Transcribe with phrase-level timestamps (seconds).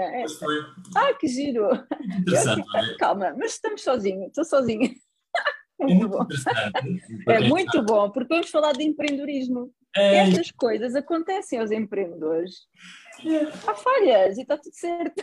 [0.00, 0.24] É.
[0.96, 1.68] Ah, que giro!
[2.18, 2.66] Interessante.
[2.74, 4.90] Eu, calma, mas estamos sozinhos, estou sozinha.
[5.80, 6.26] É muito bom.
[7.28, 9.72] É muito bom, porque vamos falar de empreendedorismo.
[9.96, 12.54] É, Estas coisas acontecem aos empreendedores.
[13.66, 15.22] Há falhas e está tudo certo.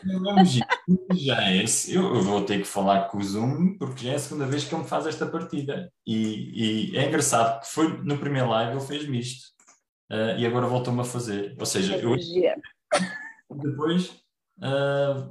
[1.16, 1.96] já é esse.
[1.96, 4.74] Eu vou ter que falar com o Zoom, porque já é a segunda vez que
[4.74, 5.92] ele me faz esta partida.
[6.06, 9.58] E, e é engraçado que foi no primeiro live ele fez-me isto.
[10.10, 11.56] Ah, e agora voltou-me a fazer.
[11.60, 12.16] Ou seja, eu
[13.56, 14.27] depois.
[14.62, 15.30] Ah,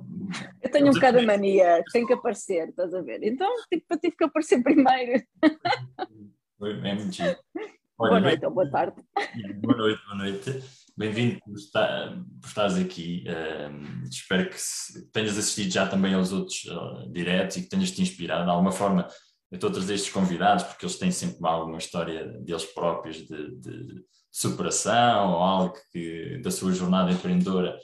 [0.63, 3.23] Eu tenho um bocado de mania, tem que aparecer, estás a ver?
[3.23, 5.23] Então tipo, eu tive que aparecer primeiro.
[5.43, 7.37] é muito giro.
[7.99, 9.03] boa Olha, noite ou boa tarde.
[9.57, 10.63] Boa noite, boa noite.
[10.97, 13.25] Bem-vindo por, estar, por estares aqui.
[13.29, 14.57] Ahm, espero que
[15.13, 18.45] tenhas assistido já também aos outros ah, diretos e que tenhas te inspirado.
[18.45, 19.07] De alguma forma,
[19.51, 23.57] eu estou a trazer estes convidados porque eles têm sempre alguma história deles próprios de,
[23.57, 27.77] de superação ou algo que, da sua jornada empreendedora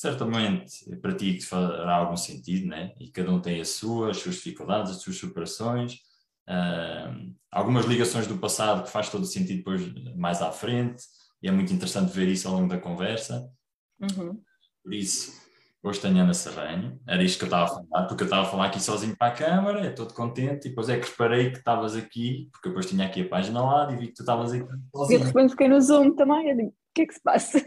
[0.00, 2.94] certamente para ti te fará algum sentido, né?
[2.98, 5.98] E cada um tem a sua, as suas dificuldades, as suas superações.
[6.48, 9.82] Ahm, algumas ligações do passado que faz todo o sentido depois
[10.16, 11.02] mais à frente,
[11.42, 13.46] e é muito interessante ver isso ao longo da conversa.
[14.00, 14.40] Uhum.
[14.82, 15.38] Por isso,
[15.82, 18.42] hoje tenho a Ana Serranho, era isto que eu estava a falar, porque eu estava
[18.48, 21.50] a falar aqui sozinho para a câmara, é todo contente, e depois é que reparei
[21.50, 24.22] que estavas aqui, porque eu depois tinha aqui a página lado e vi que tu
[24.22, 25.24] estavas aqui E de sozinho.
[25.24, 26.48] repente fiquei no Zoom também.
[26.48, 27.62] Eu digo, o que é que se passa?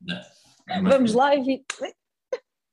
[0.00, 0.33] Mas
[0.66, 1.64] Vamos live e.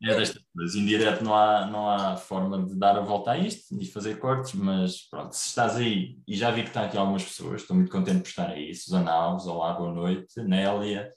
[0.03, 0.75] É destas coisas.
[0.75, 4.17] Em direto não há, não há forma de dar a volta a isto e fazer
[4.17, 7.75] cortes, mas pronto, se estás aí e já vi que está aqui algumas pessoas, estou
[7.75, 8.73] muito contente por estar aí.
[8.73, 10.42] Susana Alves, olá, boa noite.
[10.42, 11.12] Nélia,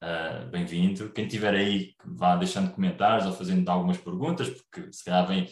[0.00, 1.10] ah, bem-vindo.
[1.12, 5.46] Quem estiver aí, vá deixando comentários ou fazendo algumas perguntas, porque se calhar vêm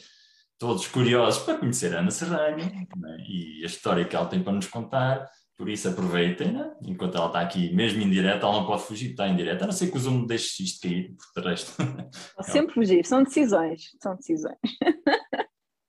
[0.59, 2.65] todos curiosos para conhecer a Ana Serranho
[2.97, 5.29] né, e a história que ela tem para nos contar.
[5.59, 6.73] Por isso aproveitem, né?
[6.83, 9.67] enquanto ela está aqui, mesmo em direto, ela não pode fugir, está em direto, a
[9.67, 11.73] não ser que o Zoom deixe isto cair, por de resto.
[12.43, 14.57] Sempre fugir, são decisões, são decisões,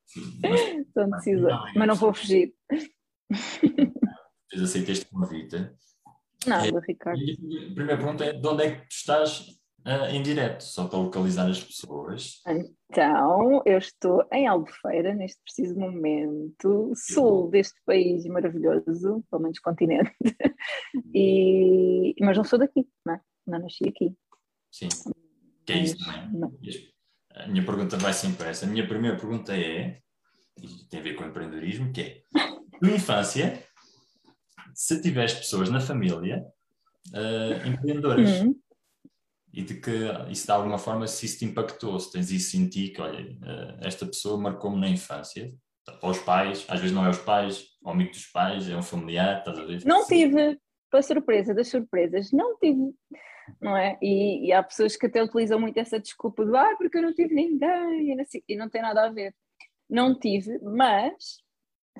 [0.07, 0.59] Sim, mas
[0.91, 2.51] são decisões, mas não vou fugir.
[3.29, 5.69] Depois aceito este convite.
[6.47, 7.21] Nada, Ricardo.
[7.21, 10.61] E a primeira pergunta é: de onde é que tu estás ah, em direto?
[10.63, 12.41] Só para localizar as pessoas.
[12.47, 20.11] Então, eu estou em Albufeira neste preciso momento, sul deste país maravilhoso, pelo menos continente,
[21.13, 22.13] e...
[22.19, 23.21] mas não sou daqui, não, é?
[23.47, 24.15] não nasci aqui.
[24.71, 24.89] Sim.
[25.65, 26.31] Que é isso também.
[26.33, 26.47] Não.
[26.67, 28.65] As- A minha pergunta vai sempre essa.
[28.65, 29.99] A minha primeira pergunta é,
[30.61, 32.21] e tem a ver com empreendedorismo, que é:
[32.81, 33.63] na infância,
[34.73, 36.45] se tiveste pessoas na família
[37.13, 38.55] ah, empreendedoras Hum,
[39.53, 39.91] e de que
[40.29, 43.37] isso de alguma forma se isso te impactou, se tens isso em ti, que olha,
[43.43, 45.51] ah, esta pessoa marcou-me na infância,
[46.01, 48.81] ou os pais, às vezes não é os pais, ou amigo dos pais, é um
[48.81, 49.83] familiar, estás a ver?
[49.85, 50.59] Não tive,
[50.89, 52.93] para surpresa das surpresas, não tive,
[53.59, 53.97] não é?
[54.01, 57.13] E, e há pessoas que até utilizam muito essa desculpa do ah, porque eu não
[57.13, 59.33] tive ninguém, e não, e não tem nada a ver.
[59.89, 61.39] Não tive, mas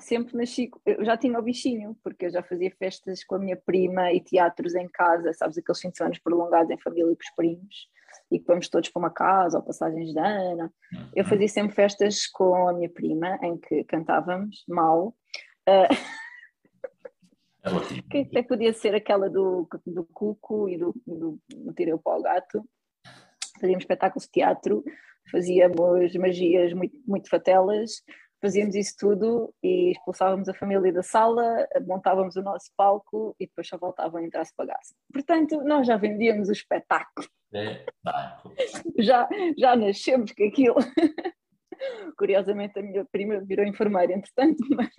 [0.00, 3.56] sempre nasci, eu já tinha o bichinho, porque eu já fazia festas com a minha
[3.56, 7.22] prima e teatros em casa, sabes, aqueles fins de semana prolongados em família e com
[7.22, 7.88] os primos,
[8.30, 10.72] e que vamos todos para uma casa, ou passagens de ano.
[11.14, 15.14] Eu fazia sempre festas com a minha prima, em que cantávamos mal,
[17.62, 18.02] relativo.
[18.08, 22.14] que até podia ser aquela do, do Cuco e do, do, do Tirei o Pau
[22.14, 22.64] ao Gato.
[23.60, 24.82] Fazíamos espetáculos de teatro,
[25.30, 28.02] fazíamos magias muito, muito fatelas,
[28.40, 33.68] fazíamos isso tudo e expulsávamos a família da sala, montávamos o nosso palco e depois
[33.68, 34.94] só voltavam a entrar se pagasse.
[35.12, 38.42] Portanto, nós já vendíamos o espetáculo, É, tá,
[38.98, 39.28] já,
[39.58, 40.76] já nascemos com aquilo.
[42.18, 44.90] Curiosamente, a minha prima virou enfermeira, entretanto, mas,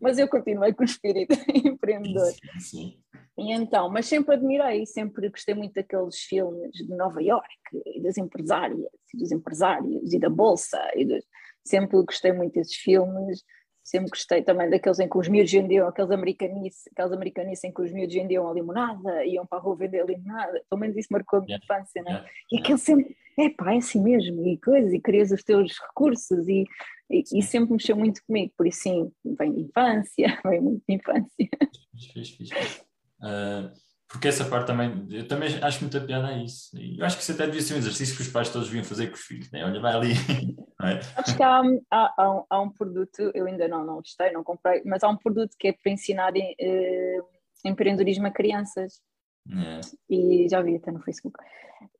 [0.00, 2.32] mas eu continuei com o espírito empreendedor.
[2.32, 2.98] sim, sim.
[3.38, 7.46] E então, mas sempre admirei, sempre gostei muito daqueles filmes de Nova York
[7.84, 8.80] e das empresárias
[9.12, 11.24] e dos empresários e da bolsa e dos-
[11.68, 13.42] sempre gostei muito desses filmes,
[13.86, 17.82] sempre gostei também daqueles em que os miúdos vendiam, aqueles americanices, aqueles americanices em que
[17.82, 21.08] os miúdos vendiam a limonada, iam para a rua vender a limonada, pelo menos isso
[21.10, 22.10] marcou a minha infância, né?
[22.10, 25.78] yeah, E aquele sempre, é pá, é assim mesmo, e coisas, e crias os teus
[25.78, 26.64] recursos, e,
[27.08, 30.94] e, e sempre mexeu muito comigo, por isso sim, vem de infância, vem muito de
[30.96, 31.48] infância.
[31.92, 32.82] Fixe, fixe, fixe.
[33.22, 33.72] Ah,
[34.08, 36.76] porque essa parte também, eu também acho muita piada a isso.
[36.78, 38.84] E eu acho que isso até devia ser um exercício que os pais todos deviam
[38.84, 39.64] fazer com os filhos, né?
[39.64, 40.14] Olha, vai ali.
[40.78, 41.00] não é?
[41.16, 41.60] Acho que há,
[41.90, 45.08] há, há um, há um produto, eu ainda não, não testei, não comprei, mas há
[45.08, 47.18] um produto que é para ensinar eh,
[47.64, 49.00] empreendedorismo a crianças.
[49.48, 49.80] É.
[50.08, 51.38] E já vi até no Facebook.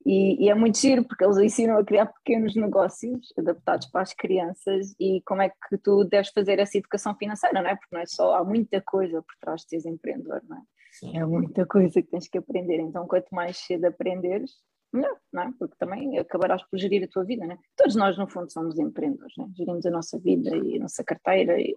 [0.05, 4.12] E, e é muito giro porque eles ensinam a criar pequenos negócios adaptados para as
[4.12, 7.75] crianças e como é que tu deves fazer essa educação financeira, não é?
[7.75, 10.61] Porque não é só, há muita coisa por trás de seres empreendedor, não é?
[11.04, 12.78] É muita coisa que tens que aprender.
[12.81, 14.52] Então, quanto mais cedo aprenderes,
[14.93, 15.52] melhor, não é?
[15.58, 17.58] Porque também acabarás por gerir a tua vida, né?
[17.76, 19.48] Todos nós, no fundo, somos empreendedores, né?
[19.56, 21.76] Gerimos a nossa vida e a nossa carteira, e...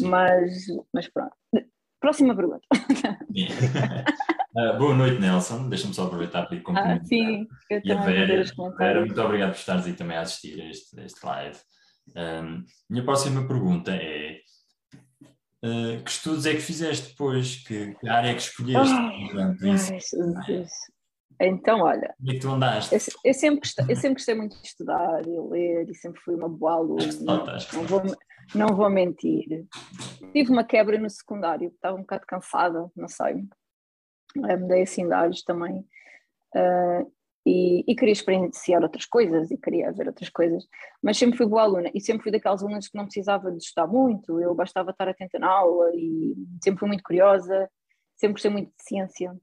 [0.00, 1.34] mas, mas pronto.
[2.00, 2.66] Próxima pergunta.
[4.56, 5.68] uh, boa noite, Nelson.
[5.68, 7.00] Deixa-me só aproveitar para ir cumprimentar.
[7.00, 8.44] Ah, sim, eu e a Vera,
[8.78, 11.58] Vera, muito obrigado por estares aí também a assistir a este, a este live.
[12.16, 14.40] Um, minha próxima pergunta é
[15.64, 17.56] uh, que estudos é que fizeste depois?
[17.66, 18.94] Que, que área é que escolheste
[19.32, 20.92] durante isso?
[21.40, 22.14] Então, olha.
[22.18, 22.94] Como é que tu andaste?
[22.94, 26.34] Eu, eu, sempre gostei, eu sempre gostei muito de estudar e ler e sempre fui
[26.34, 27.06] uma boa aluna.
[27.22, 28.02] Não, não, vou,
[28.54, 29.66] não vou mentir.
[30.32, 33.46] Tive uma quebra no secundário, estava um bocado cansada, não sei.
[34.36, 35.80] Mudei assim de áreas também.
[36.54, 37.10] Uh,
[37.44, 40.66] e, e, queria experienciar outras coisas e queria ver outras coisas,
[41.02, 43.86] mas sempre fui boa aluna e sempre fui daquelas alunas que não precisava de estudar
[43.86, 47.70] muito, eu bastava estar atenta na aula e sempre fui muito curiosa,
[48.16, 49.34] sempre gostei muito de ciência,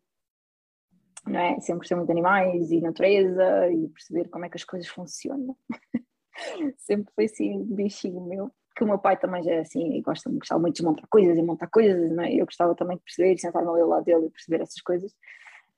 [1.26, 1.60] não é?
[1.60, 5.58] Sempre gostei muito de animais e natureza e perceber como é que as coisas funcionam.
[6.78, 10.30] sempre foi assim bichinho meu, que o meu pai também já é assim e gosta,
[10.30, 12.34] gostava muito de montar coisas e montar coisas, não é?
[12.34, 15.16] Eu gostava também de perceber sentar-me ao lado dele e perceber essas coisas.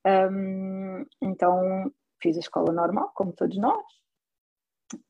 [0.06, 3.84] Um, então fiz a escola normal, como todos nós.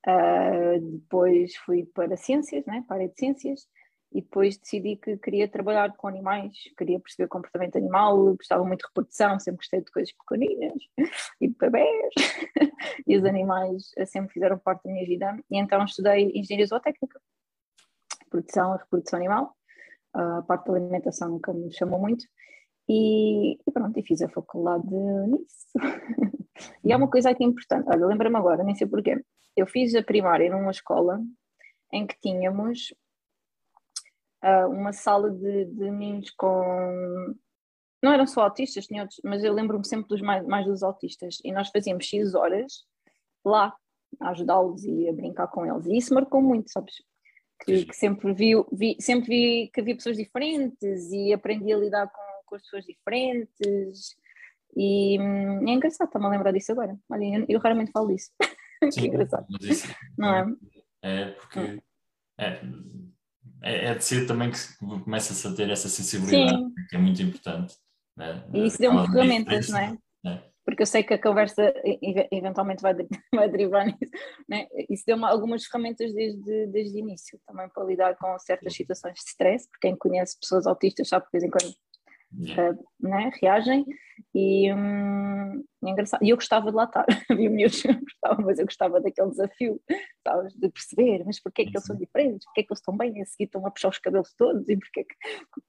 [0.05, 3.67] Uh, depois fui para ciências, né, para a área de ciências,
[4.11, 8.81] e depois decidi que queria trabalhar com animais, queria perceber o comportamento animal, gostava muito
[8.81, 10.81] de reprodução, sempre gostei de coisas pequeninas
[11.39, 12.13] e de bebés,
[13.07, 17.21] e os animais sempre fizeram parte da minha vida, e então estudei engenharia zootécnica,
[18.29, 19.55] produção e reprodução animal,
[20.13, 22.25] a parte da alimentação nunca me chamou muito,
[22.89, 25.67] e, e pronto, e fiz a faculdade nisso.
[26.83, 29.23] e há uma coisa aqui importante, olha, lembra-me agora, nem sei porquê.
[29.55, 31.19] Eu fiz a primária numa escola
[31.91, 32.93] em que tínhamos
[34.43, 37.35] uh, uma sala de, de meninos com.
[38.01, 41.39] Não eram só autistas, tinha outros, mas eu lembro-me sempre dos mais, mais dos autistas.
[41.43, 42.85] E nós fazíamos X horas
[43.43, 43.75] lá,
[44.21, 45.85] a ajudá-los e a brincar com eles.
[45.85, 46.95] E isso marcou muito, sabes?
[47.65, 52.07] Que, que sempre, vi, vi, sempre vi que havia pessoas diferentes e aprendi a lidar
[52.07, 54.15] com com as pessoas diferentes.
[54.75, 56.97] E hum, é engraçado, estou-me a lembrar disso agora.
[57.09, 58.31] Olha, eu, eu raramente falo disso.
[58.91, 59.45] Sim, que engraçado.
[59.61, 59.87] Isso,
[60.17, 60.45] não é?
[61.01, 61.81] É porque
[62.37, 62.61] é,
[63.61, 64.57] é, é de ser também que
[65.03, 66.73] começa-se a ter essa sensibilidade, Sim.
[66.89, 67.75] que é muito importante.
[68.15, 68.43] Né?
[68.53, 69.97] E isso deu-me ferramentas, não é?
[70.25, 70.43] é?
[70.65, 71.73] Porque eu sei que a conversa
[72.31, 72.93] eventualmente vai,
[73.33, 74.11] vai derivar nisso.
[74.47, 74.67] Né?
[74.89, 79.21] Isso deu-me algumas ferramentas desde, desde o início, também para lidar com certas situações de
[79.21, 81.75] stress, porque quem conhece pessoas autistas sabe que de vez em quando.
[82.33, 83.85] Uh, né, reagem
[84.33, 86.23] e hum, é engraçado.
[86.23, 89.81] E eu gostava de lá estar, havia miúdos que gostava, mas eu gostava daquele desafio,
[90.25, 92.97] sabes, de perceber, mas porquê é que eles são diferentes, porquê é que eles estão
[92.97, 95.05] bem, a seguir estão a puxar os cabelos todos e porquê,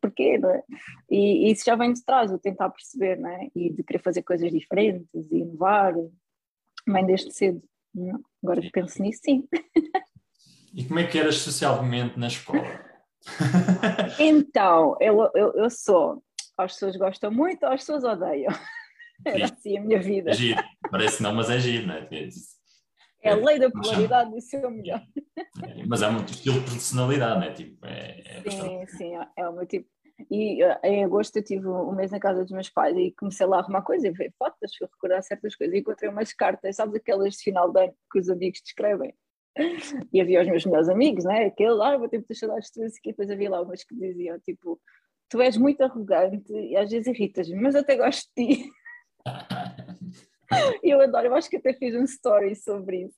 [0.00, 0.62] porquê não é?
[1.10, 3.48] E, e isso já vem de trás, o tentar perceber, não é?
[3.54, 5.94] E de querer fazer coisas diferentes e inovar,
[6.86, 7.62] vem desde cedo.
[7.94, 8.20] Não?
[8.42, 9.48] Agora que penso nisso, sim.
[10.72, 12.62] E como é que eras socialmente na escola?
[14.18, 16.22] então, eu, eu, eu sou
[16.60, 18.52] as pessoas gostam muito, as pessoas odeiam.
[19.26, 20.30] Era assim a minha vida.
[20.30, 20.62] É giro.
[20.90, 22.08] Parece não, mas é giro, não é?
[23.22, 25.02] É a lei da polaridade do seu melhor.
[25.62, 27.52] É, mas é muito estilo de personalidade, não é?
[27.52, 28.92] Tipo, é, é sim, bastante...
[28.92, 29.88] sim, é o meu tipo.
[30.30, 33.46] E uh, em agosto eu tive um mês na casa dos meus pais e comecei
[33.46, 35.74] lá a arrumar coisas, e ver fotos, fui recordar certas coisas.
[35.74, 39.14] E encontrei umas cartas, sabes aquelas de final de ano que os amigos te escrevem?
[40.12, 41.46] E havia os meus melhores amigos, né?
[41.46, 44.38] Aquele, ah, vou ter muitas saudades de tu, e depois havia lá umas que diziam,
[44.40, 44.80] tipo,
[45.30, 48.70] tu és muito arrogante e às vezes irritas-me, mas até gosto de ti.
[50.82, 53.16] eu adoro, eu acho que até fiz um story sobre isso,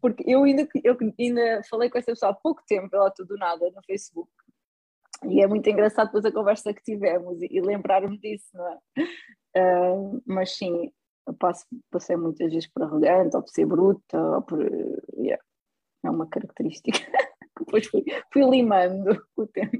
[0.00, 3.68] porque eu ainda, eu ainda falei com essa pessoa há pouco tempo, ela tudo nada,
[3.74, 4.30] no Facebook,
[5.24, 8.78] e é muito engraçado depois a conversa que tivemos e, e lembrar-me disso, não é?
[9.56, 10.92] Uh, mas sim,
[11.26, 14.60] eu passo, passei muitas vezes por arrogante, ou por ser bruta, ou por.
[15.16, 15.42] Yeah,
[16.04, 19.76] é uma característica que depois fui, fui limando o tempo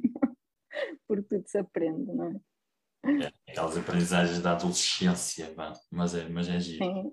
[1.06, 2.40] porque tudo se aprende, não é?
[3.04, 5.54] É, aquelas aprendizagens da adolescência,
[5.90, 6.84] mas é, mas é giro.
[6.84, 7.12] Sim.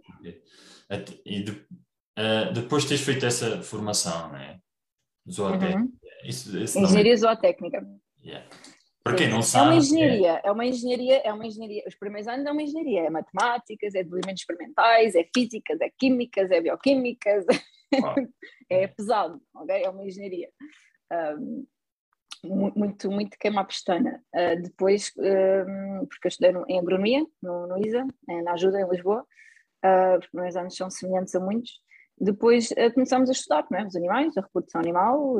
[1.25, 4.59] E de, uh, depois de teres feito essa formação, não é?
[5.29, 5.79] Zootécnica.
[5.79, 5.93] Uhum.
[6.23, 7.17] Isso, isso engenharia é...
[7.17, 7.87] zootécnica.
[8.23, 8.47] Yeah.
[9.03, 9.65] Para quem não sabe.
[9.65, 10.41] É uma engenharia, é...
[10.43, 10.51] é...
[10.51, 11.83] uma engenharia, é uma engenharia.
[11.87, 15.89] Os primeiros anos é uma engenharia, é matemáticas, é de elementos experimentais, é físicas, é
[15.97, 17.45] químicas, é bioquímicas,
[18.69, 19.83] é pesado, ok?
[19.83, 20.49] É uma engenharia.
[21.11, 21.65] Um,
[22.45, 24.21] muito, muito queima a pestana.
[24.33, 28.89] Uh, depois, uh, porque eu estudei em agronomia, no, no ISA, eh, na Ajuda, em
[28.89, 29.25] Lisboa,
[29.83, 31.71] uh, os primeiros anos são semelhantes a muitos.
[32.19, 33.85] Depois uh, começamos a estudar é?
[33.85, 35.35] os animais, a reprodução animal,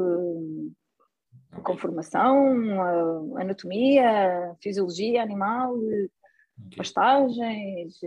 [1.52, 6.78] a conformação, a anatomia, a fisiologia animal, okay.
[6.78, 8.00] pastagens,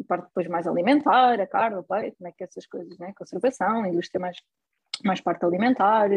[0.00, 3.12] a parte depois mais alimentar, a carne, o peito, como é que essas coisas, né?
[3.16, 4.36] conservação, indústria mais,
[5.04, 6.10] mais parte alimentar.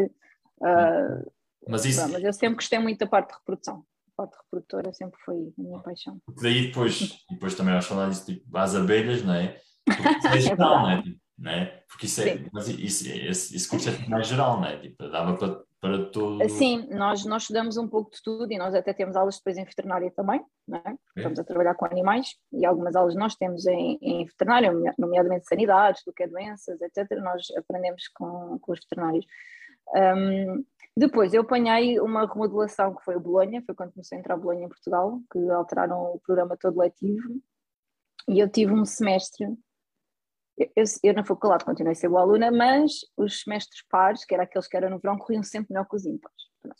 [0.58, 1.35] Uh,
[1.68, 2.08] mas, isso...
[2.08, 3.84] mas eu sempre gostei muito da parte de reprodução.
[4.08, 6.18] A parte reprodutora sempre foi a minha paixão.
[6.24, 9.60] Porque daí depois, depois também vais falar disso, tipo, as abelhas, não é?
[9.84, 11.02] Porque isso é geral, não é?
[11.02, 11.66] Tipo, não é?
[11.88, 14.78] Porque isso é, mas isso, esse, esse conceito é mais geral, não é?
[14.78, 16.48] Tipo, dava para para todo.
[16.48, 19.64] Sim, nós, nós estudamos um pouco de tudo e nós até temos aulas depois em
[19.64, 20.96] veterinária também, não é?
[21.16, 26.02] estamos a trabalhar com animais e algumas aulas nós temos em, em veterinária, nomeadamente sanidades,
[26.04, 27.06] do que é doenças, etc.
[27.22, 29.26] Nós aprendemos com, com os veterinários.
[29.94, 30.64] Um,
[30.96, 34.38] depois eu apanhei uma remodelação que foi o Bolonha, foi quando comecei a entrar a
[34.38, 37.40] Bolonha em Portugal, que alteraram o programa todo letivo
[38.28, 39.46] e eu tive um semestre
[40.58, 44.44] eu, eu, na faculdade continuei a ser boa aluna, mas os semestres pares, que eram
[44.44, 46.36] aqueles que eram no verão, corriam sempre melhor que os ímpares.
[46.64, 46.70] Hum.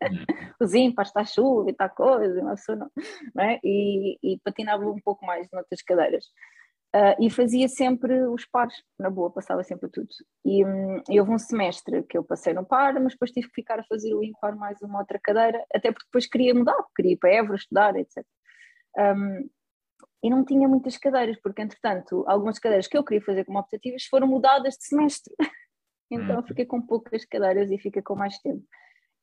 [0.60, 2.90] os ímpares, está chuva e está coisa, uma pessoa não,
[3.34, 3.60] não é?
[3.62, 6.24] e, e patinava um pouco mais noutras cadeiras.
[6.94, 10.08] Uh, e fazia sempre os pares, na boa, passava sempre tudo.
[10.44, 13.80] E um, houve um semestre que eu passei no par, mas depois tive que ficar
[13.80, 17.16] a fazer o ímpar mais uma outra cadeira, até porque depois queria mudar, queria ir
[17.16, 18.22] para Évora estudar, etc.
[18.98, 19.48] Um,
[20.22, 24.04] e não tinha muitas cadeiras, porque entretanto algumas cadeiras que eu queria fazer como optativas
[24.04, 25.34] foram mudadas de semestre.
[26.10, 26.42] então hum.
[26.42, 28.62] fiquei com poucas cadeiras e fiquei com mais tempo.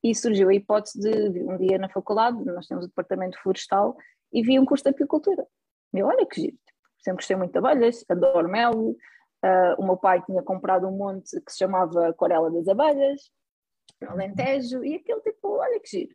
[0.02, 3.96] E surgiu a hipótese de, um dia na faculdade, nós temos o departamento florestal,
[4.32, 5.46] e vi um curso de apicultura.
[5.94, 6.58] E eu, olha que giro,
[7.02, 11.40] sempre gostei muito de abelhas, adoro mel, uh, o meu pai tinha comprado um monte
[11.40, 13.30] que se chamava Aquarela das Abelhas,
[14.00, 16.14] no Alentejo, e aquele tipo, olha que giro.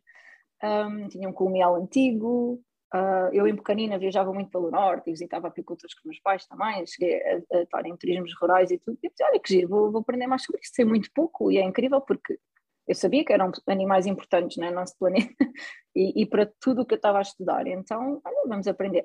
[0.62, 2.62] Um, tinha um colmeal antigo,
[2.94, 6.86] Uh, eu, em pequenina, viajava muito pelo norte e visitava apicultores com meus pais também.
[6.86, 8.96] Cheguei a, a estar em turismos rurais e tudo.
[9.02, 10.74] E olha que giro, vou, vou, aprender mais sobre isto.
[10.74, 12.38] Sei muito pouco e é incrível porque
[12.86, 15.34] eu sabia que eram animais importantes no nosso planeta
[15.94, 17.66] e, e, para tudo o que eu estava a estudar.
[17.66, 19.04] Então, olha, vamos aprender.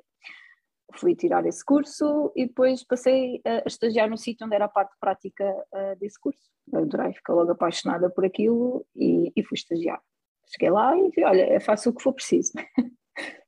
[0.93, 4.95] Fui tirar esse curso e depois passei a, estagiar no sítio onde era a parte
[4.99, 6.41] prática uh, desse curso.
[6.71, 10.01] Eu adorei, fiquei logo apaixonada por aquilo e, e fui estagiar.
[10.47, 12.53] Cheguei lá e vi, olha, faço o que for preciso.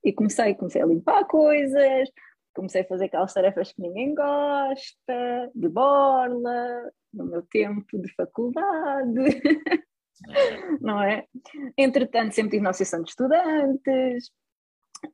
[0.03, 2.09] E comecei, comecei a limpar coisas,
[2.53, 9.13] comecei a fazer aquelas tarefas que ninguém gosta, de borla, no meu tempo de faculdade,
[10.81, 11.25] não é?
[11.77, 14.29] Entretanto, sempre tive Associação de Estudantes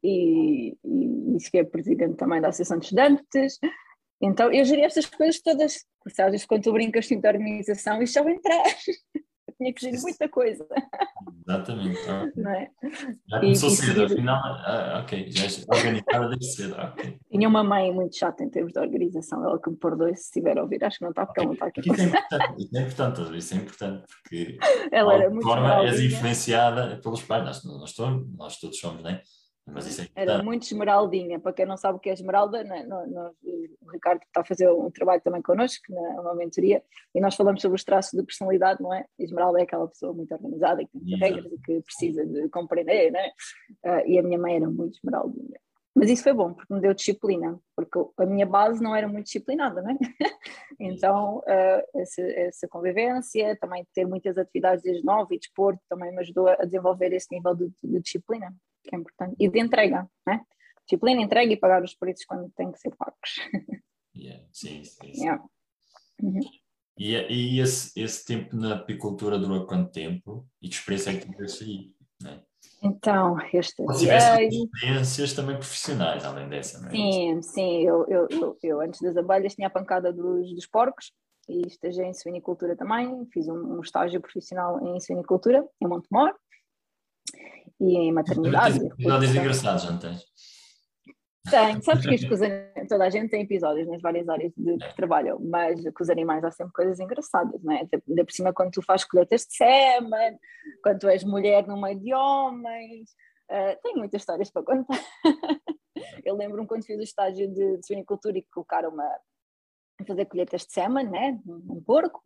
[0.04, 3.60] e, e, e cheguei presidente também da Associação de Estudantes.
[4.22, 5.86] Então, eu geria estas coisas todas.
[6.10, 8.64] Sabes, quando tu brincas de organização, isto já vai entrar.
[9.48, 10.66] Eu tinha que gerir muita coisa.
[11.48, 12.00] Exatamente.
[12.36, 12.70] Não é?
[13.28, 16.76] Já começou e, cedo, afinal, ah, ok, já é organizada desde cedo.
[16.82, 17.18] Okay.
[17.32, 20.58] Tinha uma mãe muito chata em termos de organização, ela que me perdoe se estiver
[20.58, 21.44] a ouvir, acho que não está, porque okay.
[21.44, 21.90] ela não está aqui.
[21.90, 24.58] Isso é importante, isso é importante, isso é importante, porque
[24.92, 29.10] ela era muito forma és influenciada pelos pais, nós, nós, todos, nós todos somos, não
[29.10, 29.22] é?
[29.74, 32.84] Mas é Era muito esmeraldinha, para quem não sabe o que é esmeralda, né?
[32.84, 33.36] no, no,
[33.82, 36.84] o Ricardo está a fazer um trabalho também connosco, na uma mentoria,
[37.14, 39.06] e nós falamos sobre os traços de personalidade, não é?
[39.18, 43.30] Esmeralda é aquela pessoa muito organizada, que tem regras e que precisa de compreender, né?
[43.86, 45.60] Uh, e a minha mãe era muito esmeraldinha.
[45.96, 49.26] Mas isso foi bom, porque me deu disciplina, porque a minha base não era muito
[49.26, 49.98] disciplinada, né?
[50.80, 56.20] então, uh, essa, essa, convivência, também ter muitas atividades desde novo e desporto, também me
[56.20, 60.42] ajudou a desenvolver esse nível de, de disciplina que é importante, e de entrega, né?
[60.84, 63.36] Disciplina, entrega e pagar os preços quando têm que ser pagos.
[64.16, 65.14] Yeah, sim, sim.
[65.14, 65.22] sim.
[65.22, 65.44] Yeah.
[66.22, 66.40] Uhum.
[66.98, 70.46] E, e esse, esse tempo na apicultura durou quanto tempo?
[70.62, 71.94] E que experiência é que tivesse aí?
[72.22, 72.42] Né?
[72.82, 74.48] Então, eu estagiei...
[74.48, 76.92] experiências também profissionais, além dessa, não é?
[76.92, 77.84] Sim, sim.
[77.84, 81.14] Eu, eu, eu, eu, antes das abelhas tinha a pancada dos, dos porcos
[81.48, 83.26] e estagiei em suinicultura também.
[83.32, 86.34] Fiz um, um estágio profissional em suinicultura em Montemor
[87.80, 88.80] e em maternidade.
[88.86, 90.26] Episódios engraçados, não tens?
[91.50, 94.96] Tem, sabes que isto que toda a gente tem episódios nas várias áreas de que
[94.96, 97.88] trabalham, mas com os animais há sempre coisas engraçadas, não é?
[98.08, 100.38] Ainda por cima, quando tu fazes colheitas de sêmen,
[100.84, 103.10] quando tu és mulher no meio de homens,
[103.50, 105.00] uh, tenho muitas histórias para contar.
[106.24, 111.10] Eu lembro-me quando fiz o estágio de, suinicultura e colocaram-me a fazer colheitas de sêmen,
[111.10, 111.40] né?
[111.46, 112.22] Um porco,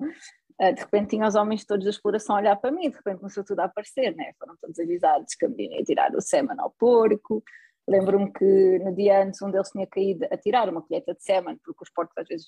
[0.60, 3.44] de repente tinha os homens todos da exploração a olhar para mim, de repente começou
[3.44, 4.34] tudo a aparecer, né?
[4.38, 7.44] foram todos avisados que a menina ia tirar o sêmen ao porco.
[7.88, 11.58] Lembro-me que no dia antes um deles tinha caído a tirar uma colheita de sêmen,
[11.64, 12.48] porque os porcos às vezes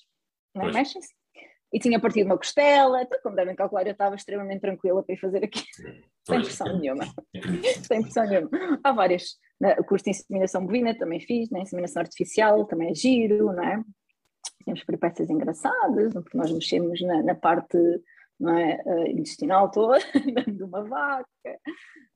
[0.54, 1.14] não mexem-se,
[1.72, 5.18] e tinha partido uma costela, então como devem calcular eu estava extremamente tranquila para ir
[5.18, 5.66] fazer aquilo,
[6.26, 7.04] sem pressão nenhuma,
[7.86, 8.50] sem pressão nenhuma.
[8.82, 9.76] Há várias, né?
[9.78, 11.60] o curso de inseminação bovina também fiz, né?
[11.60, 13.82] inseminação artificial também é giro, não é?
[14.66, 17.78] Tínhamos peripécias engraçadas, porque nós mexemos na, na parte
[18.38, 18.82] é?
[18.84, 19.98] Uh, intestinal toda,
[20.46, 21.26] de uma vaca,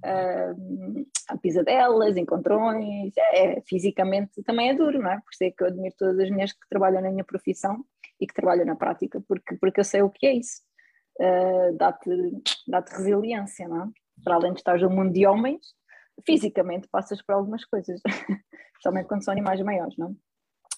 [0.05, 5.17] uh, há pisadelas, encontrões, é, fisicamente também é duro, não é?
[5.17, 7.83] Por isso é que eu admiro todas as mulheres que trabalham na minha profissão
[8.21, 10.61] e que trabalham na prática, porque, porque eu sei o que é isso.
[11.19, 12.11] Uh, dá-te
[12.69, 13.89] dá resiliência, não é?
[14.23, 15.75] Para além de estar no mundo de homens,
[16.27, 17.99] fisicamente passas por algumas coisas,
[18.75, 20.30] especialmente quando são animais maiores, não é?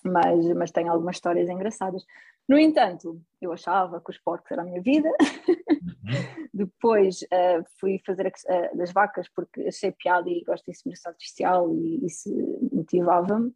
[0.04, 2.04] Mas, mas tem algumas histórias engraçadas.
[2.48, 5.08] No entanto, eu achava que os porcos era a minha vida.
[5.08, 5.92] Uhum.
[6.52, 11.72] Depois uh, fui fazer uh, das vacas porque achei piada e gosto de inseminação artificial
[11.72, 12.30] e isso
[12.72, 13.54] motivava-me.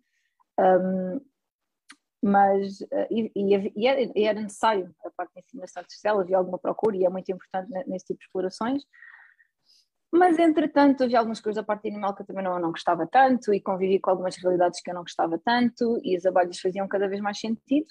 [0.59, 1.21] Um,
[2.23, 6.59] mas uh, e, e, era, e, era, necessário a parte da inseminação artificial, havia alguma
[6.59, 8.83] procura e é muito importante nesse tipo de explorações.
[10.13, 13.53] Mas, entretanto, havia algumas coisas da parte animal que eu também não, não gostava tanto
[13.53, 17.09] e convivi com algumas realidades que eu não gostava tanto e as abelhas faziam cada
[17.09, 17.87] vez mais sentido.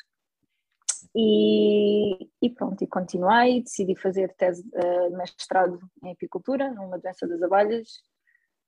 [1.16, 7.28] E, e pronto, e continuei, decidi fazer tese de uh, mestrado em apicultura, numa doença
[7.28, 7.88] das abelhas,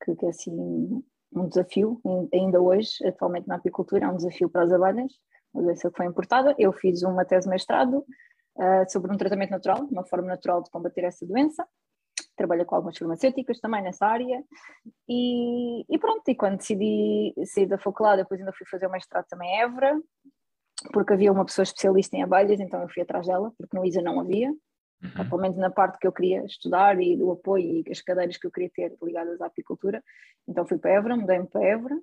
[0.03, 1.99] que, que é assim um desafio,
[2.33, 5.11] ainda hoje, atualmente na apicultura, é um desafio para as abelhas,
[5.53, 6.55] uma doença que foi importada.
[6.57, 10.69] Eu fiz uma tese de mestrado uh, sobre um tratamento natural, uma forma natural de
[10.69, 11.67] combater essa doença.
[12.37, 14.43] Trabalho com algumas farmacêuticas também nessa área.
[15.09, 19.25] E, e pronto, e quando decidi sair da faculdade, depois ainda fui fazer o mestrado
[19.27, 19.99] também em Évora,
[20.93, 24.01] porque havia uma pessoa especialista em abelhas, então eu fui atrás dela, porque no ISA
[24.01, 25.29] não havia, uhum.
[25.29, 28.45] pelo menos na parte que eu queria estudar e do apoio e as cadeiras que
[28.45, 30.03] eu queria ter ligadas à apicultura.
[30.47, 31.99] Então fui para Évora, mudei-me para Évora,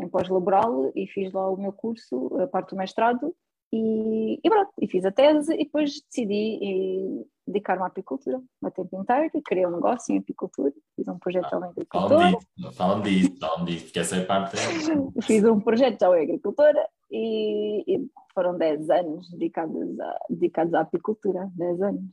[0.00, 3.34] em pós-laboral, e fiz lá o meu curso, a parte do mestrado,
[3.72, 9.00] e, e pronto, e fiz a tese, e depois decidi dedicar-me à apicultura, a tempo
[9.00, 12.38] inteiro, criei um negócio em apicultura, fiz um projeto ah, agricultora.
[12.72, 14.56] Falam disso, falam disso, porque essa é parte.
[15.22, 20.80] fiz um projeto já em agricultora e, e, foram 10 anos dedicados, a, dedicados à
[20.80, 22.04] apicultura, 10 anos.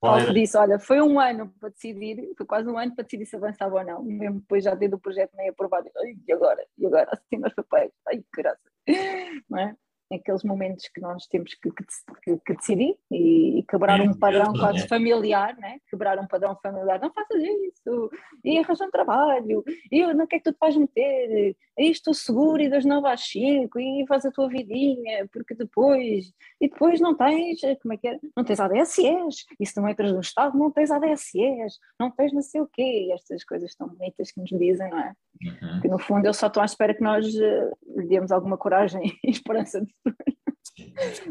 [0.00, 3.36] Paulo disse, olha, foi um ano para decidir, foi quase um ano para decidir se
[3.36, 5.90] avançava ou não, mesmo depois já tendo o projeto meio aprovado,
[6.26, 6.66] e agora?
[6.78, 7.10] E agora?
[7.12, 8.60] Assim nos papéis, ai que graça,
[9.48, 9.76] não é?
[10.12, 14.86] Aqueles momentos que nós temos que, que, que decidir e, e quebrar um padrão quase
[14.88, 15.78] familiar, né?
[15.88, 18.10] quebrar um padrão familiar, não faças isso,
[18.44, 22.12] e arranja um trabalho, e no que é que tu te vais meter, e estou
[22.12, 27.00] seguro e das 9 às 5, e faz a tua vidinha, porque depois, e depois
[27.00, 30.58] não tens, como é que é, não tens ADSEs, e se não entras no Estado
[30.58, 34.40] não tens ADSEs, não tens não sei o quê, e estas coisas tão bonitas que
[34.40, 35.14] nos dizem, não é?
[35.42, 35.80] Uhum.
[35.80, 39.02] Que no fundo eu só estou à espera que nós uh, lhe demos alguma coragem
[39.24, 39.92] e esperança de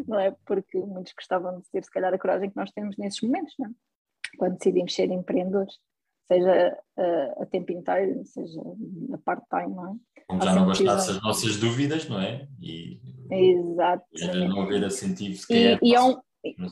[0.08, 0.36] não é?
[0.46, 3.68] Porque muitos gostavam de ter, se calhar, a coragem que nós temos nesses momentos, não
[3.68, 3.72] é?
[4.38, 5.76] Quando decidimos ser empreendedores,
[6.28, 8.62] seja uh, a tempo inteiro, seja
[9.14, 10.22] a part-time, não é?
[10.28, 12.48] Como já não bastasse das nossas dúvidas, não é?
[12.62, 13.02] E,
[13.32, 14.06] Exato.
[14.48, 16.20] não haver incentivo e, é, e, é um,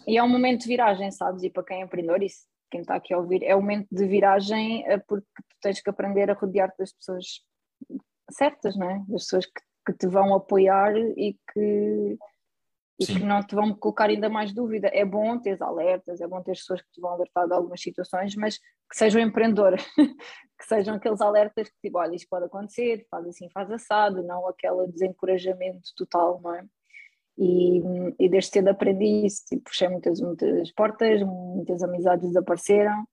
[0.07, 1.43] e é um momento de viragem, sabes?
[1.43, 4.05] E para quem é empreendedor, isso, quem está aqui a ouvir, é um momento de
[4.05, 7.25] viragem eh, porque tu tens que aprender a rodear-te das pessoas
[8.31, 8.97] certas, não é?
[9.07, 12.17] Das pessoas que, que te vão apoiar e que
[12.99, 13.19] e Sim.
[13.19, 14.89] que não te vão colocar ainda mais dúvida.
[14.91, 18.35] É bom ter alertas, é bom ter pessoas que te vão alertar de algumas situações,
[18.35, 19.83] mas que sejam empreendedoras,
[20.59, 24.47] que sejam aqueles alertas que tipo, olha, isto pode acontecer, faz assim, faz assado, não
[24.47, 26.65] aquele desencorajamento total, não é?
[27.37, 27.83] E,
[28.19, 33.07] e desde cedo aprendi isso, tipo, puxei muitas, muitas portas, muitas amizades desapareceram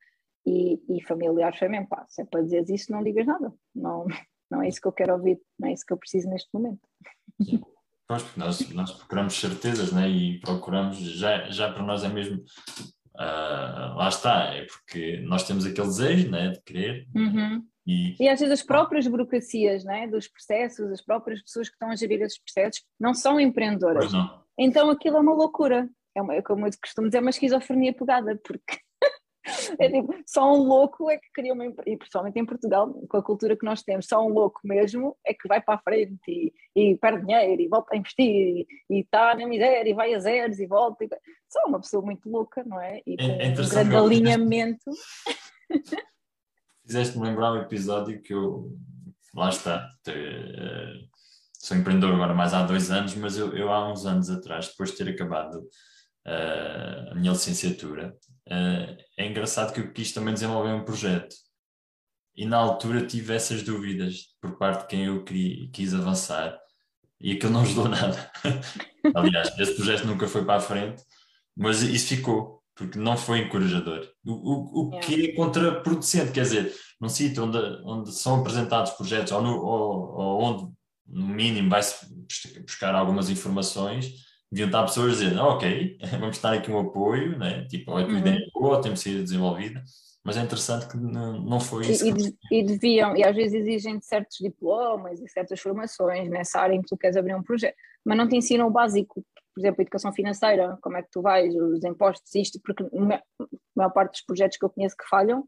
[0.47, 4.07] e, e familiares foi mesmo, pá, se é para dizer isso não digas nada, não,
[4.51, 6.81] não é isso que eu quero ouvir, não é isso que eu preciso neste momento.
[8.07, 10.09] Pois, porque nós, nós procuramos certezas né?
[10.09, 12.37] e procuramos, já, já para nós é mesmo,
[13.17, 16.51] uh, lá está, é porque nós temos aquele desejo né?
[16.51, 17.09] de querer.
[17.15, 17.67] Uhum.
[17.87, 20.07] E, e às vezes as próprias burocracias né?
[20.07, 24.13] dos processos, as próprias pessoas que estão a gerir esses processos, não são empreendedoras.
[24.13, 24.43] Não.
[24.59, 25.89] Então aquilo é uma loucura.
[26.15, 28.79] É uma, como eu costumo dizer, é uma esquizofrenia pegada, porque
[29.81, 33.17] é tipo, só um louco é que cria uma empresa, e principalmente em Portugal, com
[33.17, 36.21] a cultura que nós temos, só um louco mesmo é que vai para a frente
[36.29, 40.19] e, e perde dinheiro e volta a investir e está na miséria e vai a
[40.19, 41.05] zeros e volta.
[41.05, 41.09] E...
[41.49, 43.01] Só uma pessoa muito louca, não é?
[43.07, 44.91] E com é, é um grande alinhamento.
[46.85, 48.71] Fizeste-me lembrar um episódio que eu,
[49.35, 51.09] lá está, te, uh,
[51.59, 54.91] sou empreendedor agora mais há dois anos, mas eu, eu há uns anos atrás, depois
[54.91, 55.67] de ter acabado
[56.27, 58.17] uh, a minha licenciatura,
[58.49, 61.35] uh, é engraçado que eu quis também desenvolver um projeto.
[62.37, 66.59] E na altura tive essas dúvidas por parte de quem eu queria, quis avançar
[67.21, 68.31] e aquilo não ajudou nada.
[69.15, 71.03] Aliás, esse projeto nunca foi para a frente,
[71.57, 74.07] mas isso ficou, porque não foi encorajador.
[74.25, 79.33] O, o, o que é contraproducente, quer dizer, num sítio onde, onde são apresentados projetos
[79.33, 80.73] ou, no, ou, ou onde,
[81.07, 82.07] no mínimo, vai-se
[82.63, 84.13] buscar algumas informações,
[84.51, 87.65] deviam estar pessoas dizendo, ah, ok, vamos estar aqui um apoio, né?
[87.67, 88.19] tipo, a uhum.
[88.19, 89.83] ideia é boa, tem que ser desenvolvida,
[90.25, 92.07] mas é interessante que não, não foi isso.
[92.07, 96.81] E, e, deviam, e às vezes exigem certos diplomas e certas formações nessa área em
[96.81, 100.13] que tu queres abrir um projeto, mas não te ensinam o básico, por exemplo, educação
[100.13, 103.21] financeira, como é que tu vais, os impostos, isto, porque a
[103.77, 105.47] maior parte dos projetos que eu conheço que falham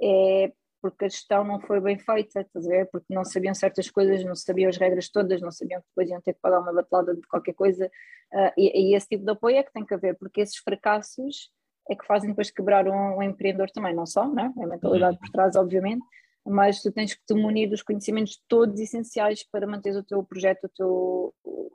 [0.00, 0.52] é
[0.82, 2.90] porque a gestão não foi bem feita, estás a ver?
[2.90, 6.20] Porque não sabiam certas coisas, não sabiam as regras todas, não sabiam que depois iam
[6.20, 9.56] ter que pagar uma batelada de qualquer coisa, uh, e, e, esse tipo de apoio
[9.56, 11.50] é que tem que haver, porque esses fracassos
[11.88, 14.52] é que fazem depois quebrar um, um empreendedor também, não só, né?
[14.58, 16.04] é a mentalidade por trás, obviamente,
[16.44, 20.64] mas tu tens que te munir dos conhecimentos todos essenciais para manter o teu projeto,
[20.64, 21.70] o teu, o,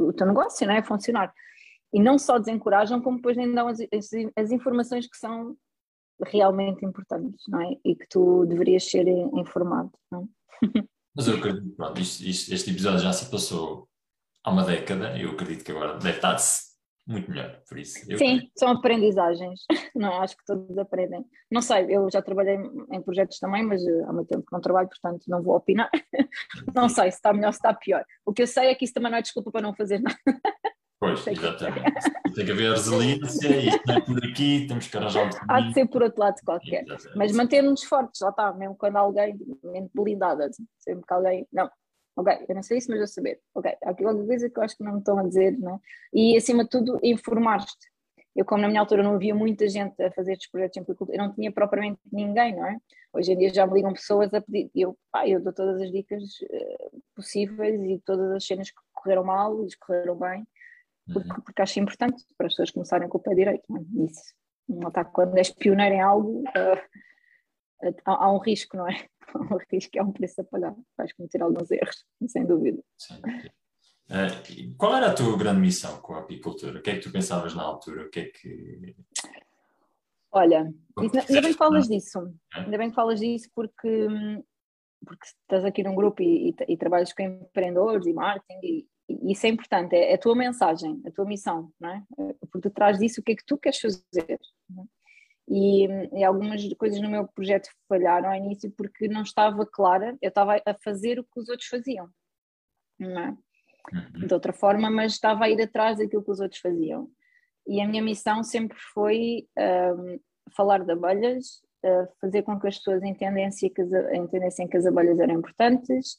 [0.00, 0.82] o teu negócio, né?
[0.82, 1.32] funcionar.
[1.90, 5.56] E não só desencorajam, como depois nem dão as, as, as informações que são
[6.24, 7.76] realmente importantes, não é?
[7.84, 10.26] E que tu deverias ser informado, não é?
[11.14, 13.88] Mas eu acredito, pronto, isto, isto, este episódio já se passou
[14.44, 16.68] há uma década, eu acredito que agora deve estar-se
[17.08, 17.98] muito melhor, por isso.
[18.04, 18.52] Sim, acredito.
[18.54, 19.62] são aprendizagens,
[19.96, 20.18] não é?
[20.18, 21.24] Acho que todos aprendem.
[21.50, 22.58] Não sei, eu já trabalhei
[22.92, 25.90] em projetos também, mas eh, há muito tempo que não trabalho, portanto não vou opinar.
[26.74, 28.04] não sei se está melhor, se está pior.
[28.26, 30.18] O que eu sei é que isso também não é desculpa para não fazer nada.
[31.00, 31.84] Pois, exatamente.
[32.34, 35.74] Tem que haver resiliência, isto não é por aqui, temos que arranjar um Há de
[35.74, 36.82] ser por outro lado qualquer.
[36.84, 37.16] Exatamente.
[37.16, 41.70] Mas manter-nos fortes, lá está, mesmo quando alguém, mesmo blindada, sempre que alguém, não,
[42.16, 44.62] ok, eu não sei isso, mas eu saber, ok, há aqui alguma coisa que eu
[44.62, 45.78] acho que não me estão a dizer, não é?
[46.12, 47.72] E acima de tudo, informar-te.
[48.34, 51.16] Eu, como na minha altura não havia muita gente a fazer estes projetos em agricultura,
[51.16, 52.76] eu não tinha propriamente ninguém, não é?
[53.12, 55.90] Hoje em dia já me ligam pessoas a pedir, eu, pá, eu dou todas as
[55.90, 60.46] dicas uh, possíveis e todas as cenas que correram mal e correram bem,
[61.12, 61.40] porque, uhum.
[61.40, 63.64] porque acho importante para as pessoas começarem com o pé direito.
[63.68, 64.04] Não é?
[64.04, 64.34] Isso.
[64.68, 69.08] Não está, quando és pioneiro em algo, uh, há, há, um risco, não é?
[69.34, 70.74] Há um risco, há um preço a pagar.
[70.96, 72.82] Vais cometer alguns erros, sem dúvida.
[72.96, 73.20] Sim.
[74.08, 76.78] Uh, qual era a tua grande missão com a apicultura?
[76.78, 78.06] O que é que tu pensavas na altura?
[78.06, 78.96] O que é que.
[80.32, 82.18] Olha, ainda bem que falas disso.
[82.54, 82.60] É?
[82.60, 84.06] Ainda bem que falas disso porque,
[85.04, 89.46] porque estás aqui num grupo e, e, e trabalhas com empreendedores e marketing e, isso
[89.46, 92.04] é importante, é, a tua mensagem, a tua missão, não é?
[92.50, 94.04] Por detrás disso, o que é que tu queres fazer?
[94.28, 94.98] É?
[95.50, 100.28] E, e, algumas coisas no meu projeto falharam ao início porque não estava clara, eu
[100.28, 102.10] estava a fazer o que os outros faziam,
[102.98, 103.36] não é?
[103.92, 104.26] Uhum.
[104.26, 107.10] De outra forma, mas estava a ir atrás daquilo que os outros faziam.
[107.66, 110.20] E a minha missão sempre foi um,
[110.54, 114.84] falar de abelhas, uh, fazer com que as pessoas entendessem que as, entendessem que as
[114.84, 116.18] abelhas eram importantes,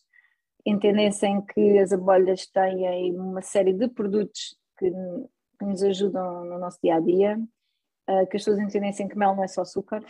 [0.66, 6.80] entendessem que as abelhas têm uma série de produtos que, que nos ajudam no nosso
[6.84, 7.38] dia a dia,
[8.10, 10.02] uh, que as pessoas entendessem que mel não é só açúcar,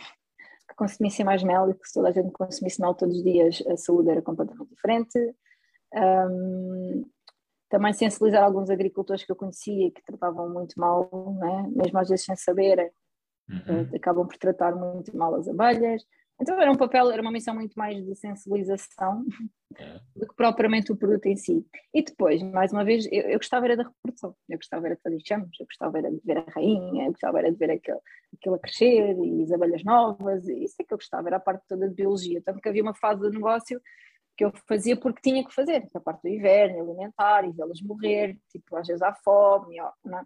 [0.68, 3.62] que consumissem mais mel e que se toda a gente consumisse mel todos os dias,
[3.68, 5.34] a saúde era completamente diferente.
[5.92, 7.04] Um,
[7.68, 11.08] também sensibilizar alguns agricultores que eu conhecia que tratavam muito mal,
[11.38, 11.68] né?
[11.74, 12.92] mesmo às vezes sem saber,
[13.48, 13.82] uhum.
[13.82, 16.04] uh, acabam por tratar muito mal as abelhas.
[16.40, 19.24] Então era um papel, era uma missão muito mais de sensibilização
[19.76, 20.00] é.
[20.16, 21.66] do que propriamente o produto em si.
[21.92, 25.02] E depois, mais uma vez, eu, eu gostava era da reprodução, eu gostava era de
[25.02, 27.98] fazer chamas, eu gostava era de ver a rainha, eu gostava era de ver aquele,
[28.34, 31.64] aquilo a crescer e as abelhas novas, isso é que eu gostava, era a parte
[31.68, 32.40] toda de biologia.
[32.42, 33.80] Tanto que havia uma fase do negócio
[34.34, 38.38] que eu fazia porque tinha que fazer, a parte do inverno, alimentar e vê-las morrer,
[38.50, 40.24] tipo, às vezes há fome, ó, não é?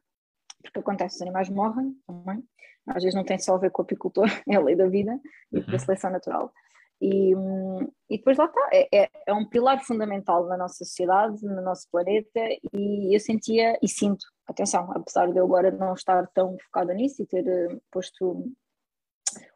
[0.64, 2.42] Porque acontece, os animais morrem também,
[2.87, 5.18] às vezes não tem só a ver com o apicultor, é a lei da vida
[5.53, 5.66] e uhum.
[5.66, 6.53] da seleção natural.
[7.00, 7.33] E,
[8.09, 11.88] e depois lá está, é, é, é, um pilar fundamental na nossa sociedade, no nosso
[11.90, 12.40] planeta,
[12.72, 17.22] e eu sentia e sinto, atenção, apesar de eu agora não estar tão focada nisso
[17.22, 18.50] e ter uh, posto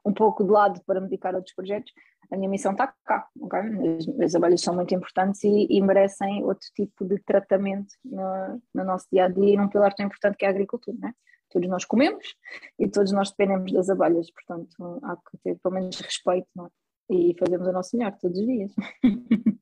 [0.09, 1.93] um pouco de lado para me dedicar a outros projetos,
[2.31, 3.61] a minha missão está cá, okay?
[3.61, 8.85] as, as abelhas são muito importantes e, e merecem outro tipo de tratamento no, no,
[8.85, 11.13] nosso dia a dia e num pilar tão importante que é a agricultura, né?
[11.51, 12.35] Todos nós comemos
[12.79, 16.69] e todos nós dependemos das abelhas, portanto há que ter pelo menos respeito é?
[17.15, 18.73] e fazemos o nosso melhor todos os dias.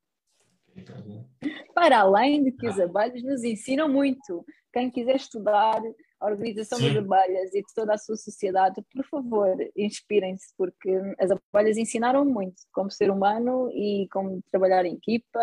[1.74, 4.44] Para além de que as abelhas nos ensinam muito.
[4.72, 5.80] Quem quiser estudar
[6.20, 6.94] a Organização Sim.
[6.94, 12.24] das Abelhas e de toda a sua sociedade, por favor, inspirem-se, porque as abelhas ensinaram
[12.24, 15.40] muito como ser humano e como trabalhar em equipa,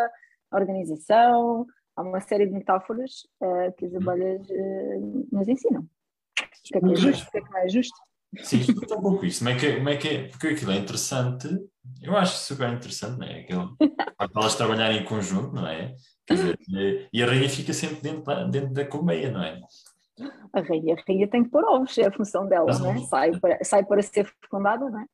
[0.52, 5.82] organização, há uma série de metáforas uh, que as abelhas uh, nos ensinam.
[5.82, 5.88] O
[6.64, 7.98] que é que é justo, o que é que não é justo.
[8.42, 9.40] Sim, explica um pouco isso.
[9.40, 10.28] Como é, que, é, como é que é?
[10.28, 11.48] Porque aquilo é interessante,
[12.02, 13.42] eu acho super interessante, não é?
[13.42, 13.78] Aquilo,
[14.36, 15.94] elas trabalharem em conjunto, não é?
[16.28, 16.58] Dizer,
[17.12, 19.60] e a rainha fica sempre dentro dentro da colmeia, não é?
[20.52, 23.00] A rainha, a rainha tem que pôr ovos, é a função dela, não é?
[23.00, 25.06] Sai para, sai para ser fecundada, não é?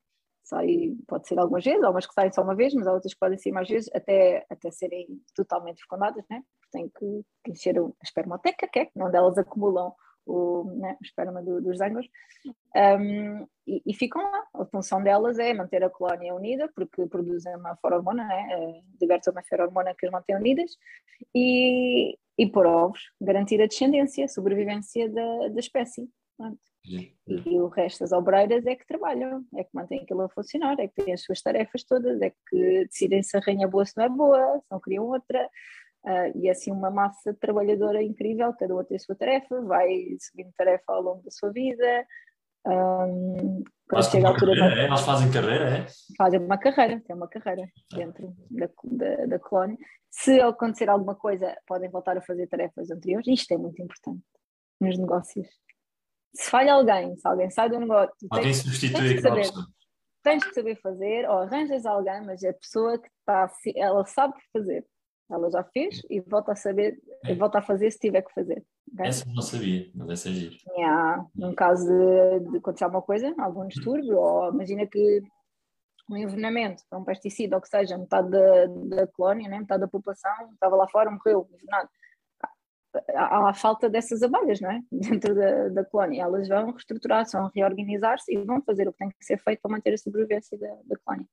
[0.44, 3.20] Sai, pode ser algumas vezes, algumas que saem só uma vez, mas há outras que
[3.20, 6.42] podem ser mais vezes, até, até serem totalmente fecundadas, né?
[6.58, 9.94] porque tem que, que encher a espermoteca, que é onde elas acumulam
[10.26, 12.06] o, né, o esperma do, dos zangos,
[12.44, 14.44] um, e, e, ficam lá.
[14.54, 19.42] A função delas é manter a colónia unida, porque produzem uma feromona, né, libertam uma
[19.42, 20.76] feromona que as mantém unidas,
[21.34, 26.08] e, e por ovos, garantir a descendência, a sobrevivência da, da espécie.
[26.86, 30.80] E, e o resto das obreiras é que trabalham, é que mantêm aquilo a funcionar,
[30.80, 33.84] é que têm as suas tarefas todas, é que decidem se a rainha é boa
[33.84, 35.48] se não é boa, se não criam outra,
[36.02, 40.16] Uh, e é assim uma massa trabalhadora incrível, cada uma tem a sua tarefa, vai
[40.18, 42.06] subindo tarefa ao longo da sua vida.
[42.66, 44.54] Um, quando chega a altura.
[44.54, 44.86] Carreira, é?
[44.86, 45.86] Elas fazem carreira, é?
[46.16, 49.76] Fazem uma carreira, têm uma carreira dentro da, da, da colónia.
[50.10, 53.26] Se acontecer alguma coisa, podem voltar a fazer tarefas anteriores.
[53.26, 54.22] Isto é muito importante
[54.80, 55.48] nos negócios.
[56.34, 59.66] Se falha alguém, se alguém sai do negócio, alguém tens, substitui aquela pessoa.
[60.22, 64.84] Tens que saber fazer, ou arranjas alguém, mas a pessoa que está, ela sabe fazer
[65.30, 67.34] ela já fez e volta a saber, é.
[67.34, 68.62] volta a fazer se tiver que fazer.
[68.92, 69.06] Okay?
[69.06, 70.56] Essa não sabia, mas essa é giro.
[70.76, 71.26] Yeah.
[71.34, 75.22] Num caso de, de acontecer alguma coisa, algum distúrbio, ou imagina que
[76.10, 79.60] um envenenamento um pesticida, ou que seja, metade da, da colónia, né?
[79.60, 81.88] metade da população estava lá fora, morreu envenenado.
[83.14, 84.80] Há, há falta dessas abelhas não é?
[84.90, 86.22] dentro da, da colónia.
[86.22, 89.70] Elas vão reestruturar-se, vão reorganizar-se e vão fazer o que tem que ser feito para
[89.70, 91.26] manter a sobrevivência da, da colónia.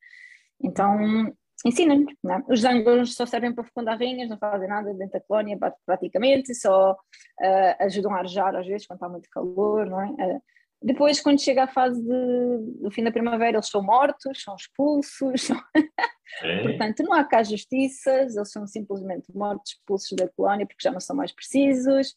[0.61, 1.33] Então,
[1.65, 2.13] ensina-nos.
[2.25, 2.51] É?
[2.51, 6.91] Os zangos só servem para fecundar rainhas, não fazem nada dentro da colónia praticamente, só
[6.93, 10.09] uh, ajudam a arejar às vezes quando está muito calor, não é?
[10.09, 10.41] Uh,
[10.81, 15.41] depois, quando chega a fase de, do fim da primavera, eles são mortos, são expulsos.
[15.41, 15.57] São...
[16.43, 16.61] É.
[16.61, 20.99] Portanto, não há cá justiças, eles são simplesmente mortos, expulsos da colónia porque já não
[20.99, 22.13] são mais precisos.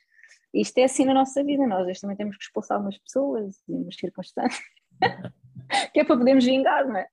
[0.53, 3.94] Isto é assim na nossa vida, nós também temos que expulsar umas pessoas e umas
[3.94, 4.61] circunstâncias.
[5.93, 7.07] Que é para podermos vingar, não é?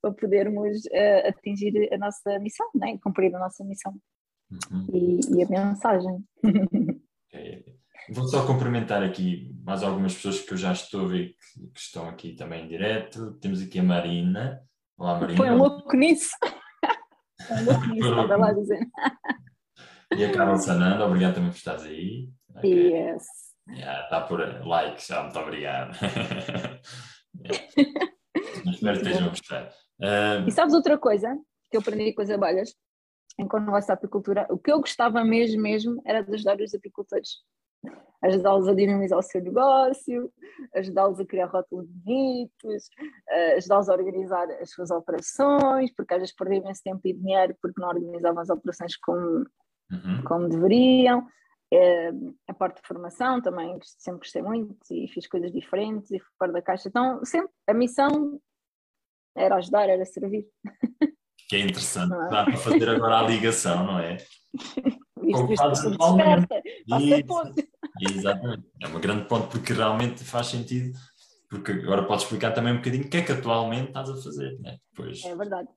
[0.00, 2.98] Para podermos uh, atingir a nossa missão, não é?
[2.98, 3.94] cumprir a nossa missão
[4.70, 4.86] uhum.
[4.92, 6.24] e, e, a mensagem.
[7.28, 7.64] Okay.
[8.10, 11.80] Vou só cumprimentar aqui mais algumas pessoas que eu já estou a ver que, que
[11.80, 13.38] estão aqui também em direto.
[13.40, 14.60] Temos aqui a Marina.
[14.98, 15.36] Olá, Marina.
[15.36, 16.30] Foi um louco nisso.
[17.50, 18.90] um louco nisso, estava lá dizendo.
[20.16, 22.28] E a Carol Sananda, obrigado também por estares aí.
[22.56, 22.92] Okay.
[22.92, 23.24] Yes.
[23.70, 25.96] Yeah, está por like já, muito obrigado.
[28.70, 29.68] espero que estejam a gostar.
[30.00, 30.48] Uh...
[30.48, 31.36] E sabes outra coisa
[31.70, 32.74] que eu aprendi com as abelhas,
[33.38, 37.30] enquanto não a apicultura, o que eu gostava mesmo, mesmo, era de ajudar os apicultores.
[38.22, 40.32] Ajudá-los a dinamizar o seu negócio,
[40.76, 42.88] ajudá-los a criar rótulos bonitos,
[43.56, 47.80] ajudá-los a organizar as suas operações, porque às vezes perdiam imenso tempo e dinheiro porque
[47.80, 49.44] não organizavam as operações como,
[49.90, 50.24] uhum.
[50.24, 51.26] como deveriam.
[51.72, 52.12] Eh,
[52.46, 56.52] a parte de formação também sempre gostei muito e fiz coisas diferentes e fui fora
[56.52, 56.88] da caixa.
[56.88, 58.38] Então, sempre a missão
[59.34, 60.46] era ajudar, era servir.
[61.48, 62.28] Que é interessante, é?
[62.28, 64.18] dá para fazer agora a ligação, não é?
[65.24, 65.96] Isto, isto,
[68.00, 70.98] Exatamente, é uma grande ponto porque realmente faz sentido,
[71.48, 74.58] porque agora podes explicar também um bocadinho o que é que atualmente estás a fazer,
[74.58, 74.78] né?
[74.90, 75.24] Depois...
[75.24, 75.68] É verdade.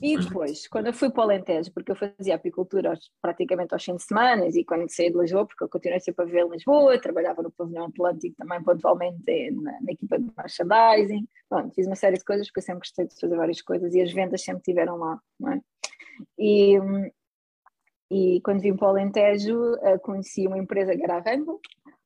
[0.00, 3.96] E depois, quando eu fui para o Alentejo, porque eu fazia apicultura praticamente aos fins
[3.96, 6.98] de semana, e quando saí de Lisboa, porque eu continuei sempre a viver em Lisboa,
[6.98, 12.16] trabalhava no pavilhão Atlântico também pontualmente na, na equipa de merchandising, Bom, fiz uma série
[12.16, 14.96] de coisas, porque eu sempre gostei de fazer várias coisas, e as vendas sempre tiveram
[14.96, 15.60] lá, não é?
[16.38, 16.78] E,
[18.10, 21.60] e quando vim para o Alentejo, eh, conheci uma empresa que era a Rainbow,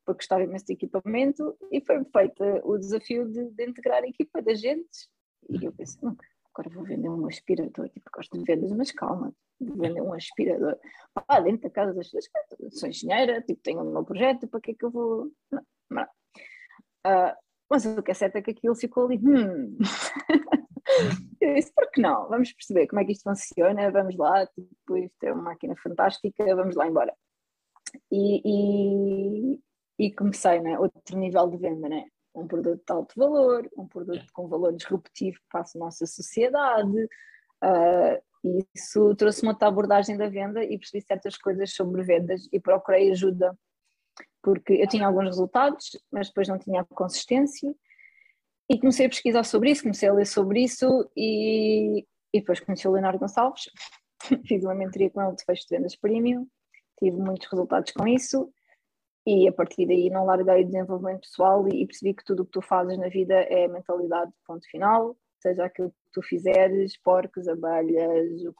[0.04, 4.42] porque gostava imenso de equipamento, e foi feito o desafio de, de integrar a equipa
[4.42, 5.08] de agentes,
[5.48, 6.26] e eu pensei, nunca
[6.58, 10.76] agora vou vender um aspirador, tipo, gosto de vendas, mas calma, vou vender um aspirador,
[11.14, 14.72] pá, dentro da casa das pessoas, sou engenheira, tipo, tenho o meu projeto, para que
[14.72, 15.30] é que eu vou...
[15.50, 16.02] Não, não.
[17.06, 17.34] Uh,
[17.70, 19.78] mas o que é certo é que aquilo ficou ali, hum...
[21.40, 22.28] eu disse, por que não?
[22.28, 26.56] Vamos perceber como é que isto funciona, vamos lá, tipo, isto é uma máquina fantástica,
[26.56, 27.14] vamos lá embora.
[28.10, 29.60] E, e,
[29.98, 32.04] e comecei, né, outro nível de venda, né?
[32.38, 37.04] Um produto de alto valor, um produto com valor disruptivo para a nossa sociedade.
[37.62, 43.10] Uh, isso trouxe-me outra abordagem da venda e percebi certas coisas sobre vendas e procurei
[43.10, 43.56] ajuda,
[44.42, 47.74] porque eu tinha alguns resultados, mas depois não tinha consistência.
[48.70, 52.86] E comecei a pesquisar sobre isso, comecei a ler sobre isso e, e depois conheci
[52.86, 53.64] o Leonardo Gonçalves,
[54.46, 56.46] fiz uma mentoria com ele de fecho de vendas premium,
[56.98, 58.52] tive muitos resultados com isso
[59.28, 62.52] e a partir daí não larguei o desenvolvimento pessoal e, percebi que tudo o que
[62.52, 68.42] tu fazes na vida é mentalidade ponto final, seja aquilo que tu fizeres, porcos, abelhas,
[68.46, 68.54] o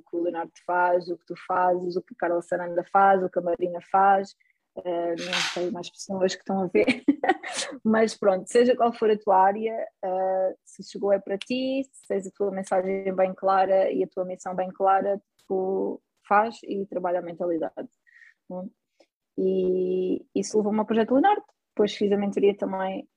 [0.00, 3.28] que, o Leonardo faz, o que tu fazes, o que a Carla Saranda faz, o
[3.28, 4.30] que a Marina faz,
[4.78, 7.04] uh, não sei mais pessoas que estão a ver,
[7.84, 12.08] mas pronto, seja qual for a tua área, uh, se chegou é para ti, se
[12.08, 16.86] tens a tua mensagem bem clara e a tua missão bem clara, tu faz e
[16.86, 17.90] trabalha a mentalidade.
[18.50, 18.83] É?
[19.38, 21.44] E isso levou-me ao projeto Leonardo.
[21.70, 23.08] Depois fiz a mentoria também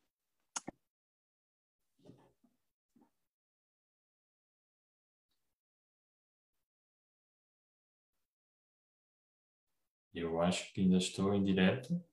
[10.17, 12.03] Eu acho que ainda estou em direto.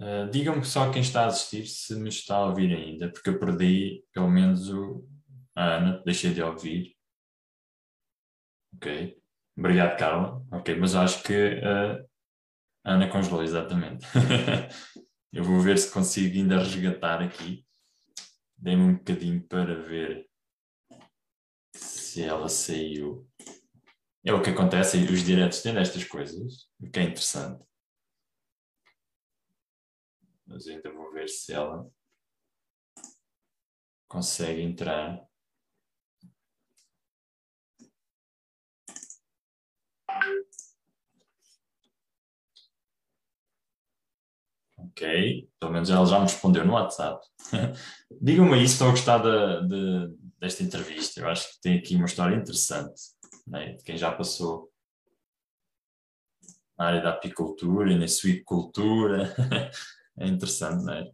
[0.00, 3.38] Uh, Digam-me só quem está a assistir se me está a ouvir ainda, porque eu
[3.38, 5.06] perdi pelo menos o,
[5.54, 6.96] a Ana, deixei de ouvir.
[8.76, 9.20] Ok.
[9.58, 10.42] Obrigado, Carla.
[10.52, 12.08] Ok, mas acho que uh,
[12.82, 14.06] a Ana congelou, exatamente.
[15.32, 17.64] Eu vou ver se consigo ainda resgatar aqui.
[18.56, 20.26] Dei-me um bocadinho para ver
[21.76, 23.28] se ela saiu.
[24.24, 27.64] É o que acontece, os diretos têm estas coisas, o que é interessante.
[30.50, 31.88] Mas ainda vou ver se ela
[34.08, 35.24] consegue entrar.
[44.76, 47.24] Ok, pelo menos ela já me respondeu no WhatsApp.
[48.20, 51.20] Digam-me aí se estão a gostar de, de, desta entrevista.
[51.20, 53.00] Eu acho que tem aqui uma história interessante
[53.46, 53.74] né?
[53.74, 54.68] de quem já passou
[56.76, 59.32] na área da apicultura na suicultura.
[60.20, 61.12] é interessante, não é?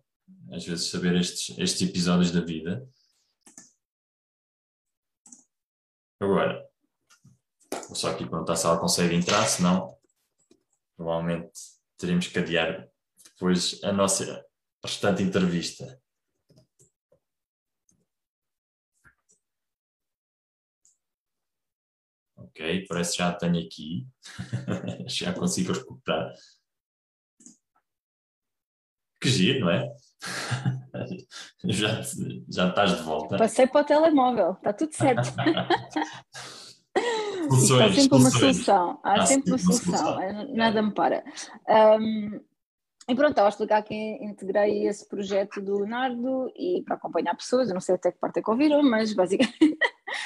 [0.52, 2.86] Às vezes saber estes, estes episódios da vida.
[6.20, 6.66] Agora,
[7.86, 9.96] vou só aqui perguntar se ela consegue entrar, senão
[10.96, 11.52] provavelmente
[11.96, 12.88] teremos que adiar
[13.24, 14.44] depois a nossa
[14.82, 16.00] restante entrevista.
[22.36, 24.06] Ok, parece que já tenho aqui.
[25.06, 26.32] já consigo recuperar.
[29.20, 29.90] Que giro, não é?
[31.64, 32.02] já,
[32.48, 33.37] já estás de volta.
[33.37, 35.33] Passei para o telemóvel, está tudo certo.
[37.48, 40.18] soluções, Há sempre uma solução, há, Há sempre uma solução,
[40.55, 41.24] nada me para.
[41.68, 42.40] Um,
[43.09, 47.68] e pronto, estava a explicar que integrei esse projeto do Leonardo e para acompanhar pessoas,
[47.68, 49.79] eu não sei até que parte é que ouviram, mas basicamente.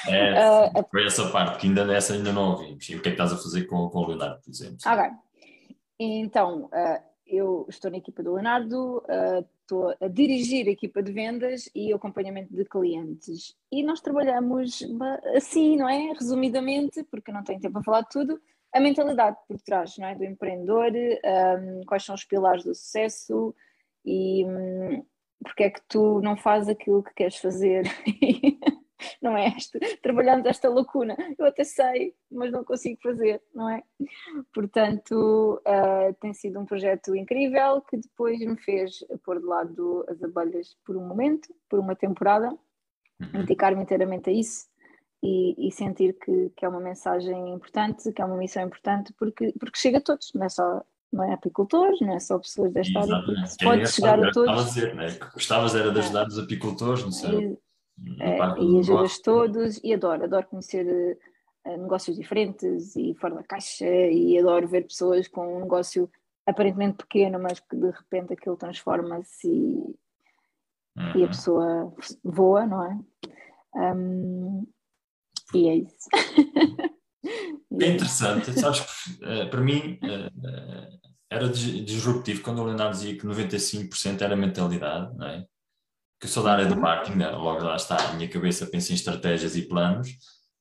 [0.07, 2.89] É, uh, foi essa parte que ainda dessa ainda não ouvimos.
[2.89, 4.77] E o que é que estás a fazer com, com o Leonardo, por exemplo?
[4.83, 5.11] Ok.
[5.99, 11.11] Então, uh, eu estou na equipa do Leonardo, uh, estou a dirigir a equipa de
[11.11, 13.55] vendas e acompanhamento de clientes.
[13.71, 14.83] E nós trabalhamos
[15.35, 16.11] assim, não é?
[16.13, 18.41] Resumidamente, porque não tenho tempo para falar de tudo,
[18.73, 20.15] a mentalidade por trás não é?
[20.15, 23.55] do empreendedor, um, quais são os pilares do sucesso
[24.05, 25.05] e um,
[25.43, 27.83] porque é que tu não fazes aquilo que queres fazer.
[29.21, 29.55] não é?
[30.01, 31.15] Trabalhando esta lacuna.
[31.37, 33.83] Eu até sei, mas não consigo fazer, não é?
[34.53, 40.21] Portanto, uh, tem sido um projeto incrível que depois me fez pôr de lado as
[40.23, 42.55] abelhas por um momento, por uma temporada,
[43.19, 44.71] dedicar-me inteiramente a isso
[45.23, 49.53] e, e sentir que, que, é uma mensagem importante, que é uma missão importante, porque,
[49.59, 53.01] porque chega a todos, não é só não é apicultores, não é só pessoas desta
[53.01, 53.21] área,
[53.61, 54.65] pode chegar a todos.
[54.65, 55.07] Dizer, né?
[55.33, 57.57] Gostavas era de ajudar os apicultores, não sei.
[58.19, 61.17] É, e ajudas todos e adoro, adoro conhecer
[61.65, 66.09] uh, negócios diferentes e fora da caixa e adoro ver pessoas com um negócio
[66.45, 69.75] aparentemente pequeno, mas que de repente aquilo transforma-se e,
[70.97, 71.11] uhum.
[71.15, 71.27] e, a uhum.
[71.27, 72.99] pessoa voa, não é?
[73.95, 74.67] Um,
[75.53, 76.09] e é isso.
[77.79, 83.25] é interessante, sabes que uh, para mim uh, era disruptivo quando o Leonardo dizia que
[83.25, 85.45] 95% era mentalidade, não é?
[86.21, 86.81] Que eu sou da área do uhum.
[86.81, 87.29] marketing, né?
[87.31, 90.09] logo lá está, a minha cabeça pensa em estratégias e planos,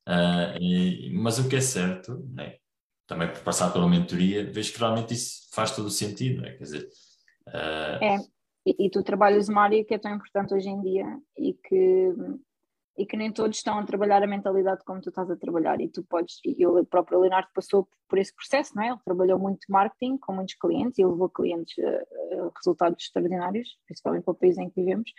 [0.08, 2.56] uh, e, mas o que é certo, né?
[3.06, 6.52] também por passar pela mentoria, vejo que realmente isso faz todo o sentido, é?
[6.52, 6.88] quer dizer...
[7.52, 8.16] É,
[8.66, 12.14] e, e tu trabalhas uma área que é tão importante hoje em dia e que
[13.00, 15.88] e que nem todos estão a trabalhar a mentalidade como tu estás a trabalhar e
[15.88, 18.88] tu podes, e o próprio Leonardo passou por esse processo, não é?
[18.88, 24.24] Ele trabalhou muito marketing com muitos clientes e levou clientes a, a resultados extraordinários, principalmente
[24.24, 25.10] para o país em que vivemos.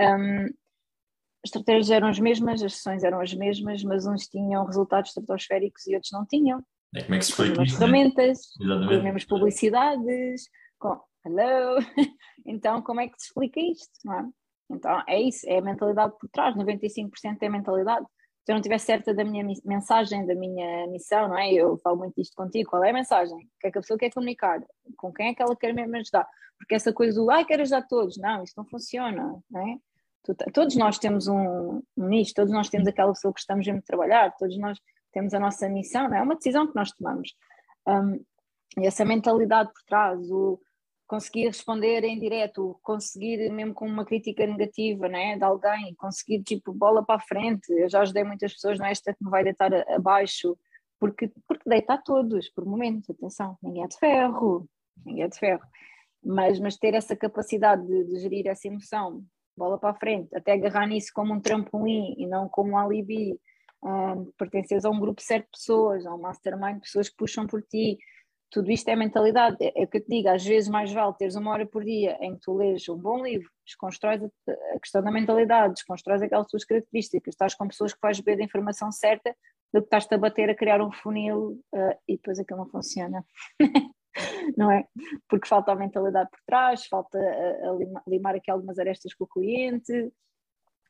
[0.00, 5.10] Um, as estratégias eram as mesmas, as sessões eram as mesmas, mas uns tinham resultados
[5.10, 6.64] estratosféricos e outros não tinham.
[6.94, 7.72] É, como é que se explica isso?
[7.72, 7.78] Né?
[7.78, 11.84] ferramentas, com as mesmas publicidades, com hello.
[12.48, 14.28] Então, como é que se explica isto, não é?
[14.70, 18.06] Então é isso, é a mentalidade por trás, 95% é a mentalidade.
[18.44, 21.52] Se eu não estiver certa da minha mensagem, da minha missão, não é?
[21.52, 23.36] Eu falo muito disto contigo, qual é a mensagem?
[23.36, 24.60] O que é que a pessoa quer comunicar?
[24.96, 26.28] Com quem é que ela quer mesmo ajudar?
[26.58, 29.78] Porque essa coisa do, ai, quero ajudar todos, não, isso não funciona, não é?
[30.52, 33.82] Todos nós temos um, um nicho, todos nós temos aquela pessoa que estamos mesmo a
[33.82, 34.78] trabalhar, todos nós
[35.12, 36.20] temos a nossa missão, não é?
[36.20, 37.34] É uma decisão que nós tomamos.
[37.86, 38.24] Um,
[38.78, 40.60] e essa mentalidade por trás, o,
[41.06, 46.72] conseguir responder em direto, conseguir mesmo com uma crítica negativa né, de alguém, conseguir tipo
[46.72, 47.70] bola para a frente.
[47.70, 50.58] Eu já ajudei muitas pessoas, não é que me vai deitar abaixo,
[50.98, 54.68] porque, porque deita todos, por momentos, atenção, ninguém é de ferro,
[55.04, 55.62] ninguém é de ferro.
[56.24, 59.24] Mas, mas ter essa capacidade de, de gerir essa emoção,
[59.56, 63.38] bola para a frente, até agarrar nisso como um trampolim e não como um alibi,
[63.82, 67.62] um, pertences a um grupo certo de pessoas, a um mastermind, pessoas que puxam por
[67.62, 67.96] ti,
[68.50, 69.56] tudo isto é mentalidade.
[69.60, 71.84] É, é o que eu te digo, às vezes mais vale teres uma hora por
[71.84, 76.46] dia em que tu lês um bom livro, desconstróis a, questão da mentalidade, desconstróis aquelas
[76.46, 79.34] tuas características, estás com pessoas que vais beber da informação certa
[79.72, 83.24] do que estás-te a bater a criar um funil uh, e depois aquilo não funciona.
[84.56, 84.86] não é?
[85.28, 89.28] Porque falta a mentalidade por trás, falta a, a limar aqui algumas arestas com o
[89.28, 90.12] cliente,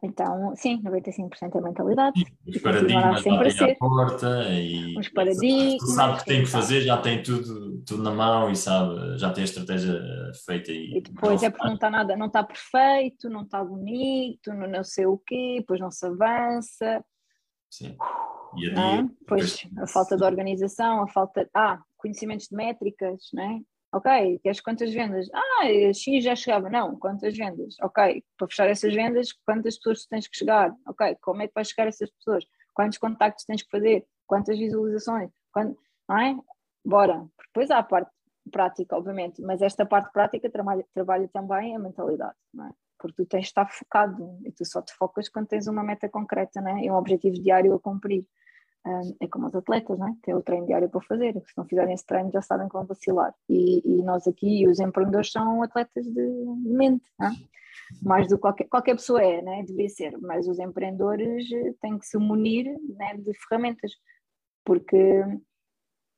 [0.02, 2.24] então, sim, 95% é mentalidade.
[2.46, 6.98] Os paradigmas a à porta e os paradigmas, sabe o que tem que fazer, já
[6.98, 9.98] tem tudo, tudo na mão e sabe, já tem a estratégia
[10.44, 10.70] feita.
[10.70, 14.68] E, e depois é porque não está nada, não está perfeito, não está bonito, não,
[14.68, 17.04] não sei o quê, depois não se avança.
[17.70, 17.96] Sim.
[18.56, 19.02] E a é?
[19.02, 21.48] Depois a falta de organização, a falta.
[21.54, 23.60] Ah, conhecimentos de métricas, não é?
[23.92, 25.28] Ok, queres quantas vendas?
[25.32, 26.68] Ah, X já chegava.
[26.68, 27.76] Não, quantas vendas?
[27.80, 30.74] Ok, para fechar essas vendas, quantas pessoas tens que chegar?
[30.86, 32.44] Ok, como é que vais chegar a essas pessoas?
[32.74, 34.06] Quantos contactos tens que fazer?
[34.26, 35.30] Quantas visualizações?
[35.52, 35.78] Quando,
[36.08, 36.36] não é?
[36.84, 37.26] Bora.
[37.46, 38.10] Depois há a parte
[38.50, 42.70] prática, obviamente, mas esta parte prática trabalha, trabalha também a mentalidade, não é?
[42.98, 46.08] Porque tu tens de estar focado e tu só te focas quando tens uma meta
[46.08, 46.84] concreta, não é?
[46.84, 48.26] E um objetivo diário a cumprir
[49.20, 50.14] é como os atletas, não é?
[50.22, 53.34] Tem o treino diário para fazer, se não fizerem esse treino já sabem vão vacilar.
[53.48, 56.22] E, e nós aqui, os empreendedores, são atletas de
[56.64, 57.32] mente, não é?
[58.02, 59.62] mais do que qualquer, qualquer pessoa é, né?
[59.66, 62.66] devia ser, mas os empreendedores eh, têm que se munir
[62.96, 63.92] né, de ferramentas,
[64.64, 65.22] porque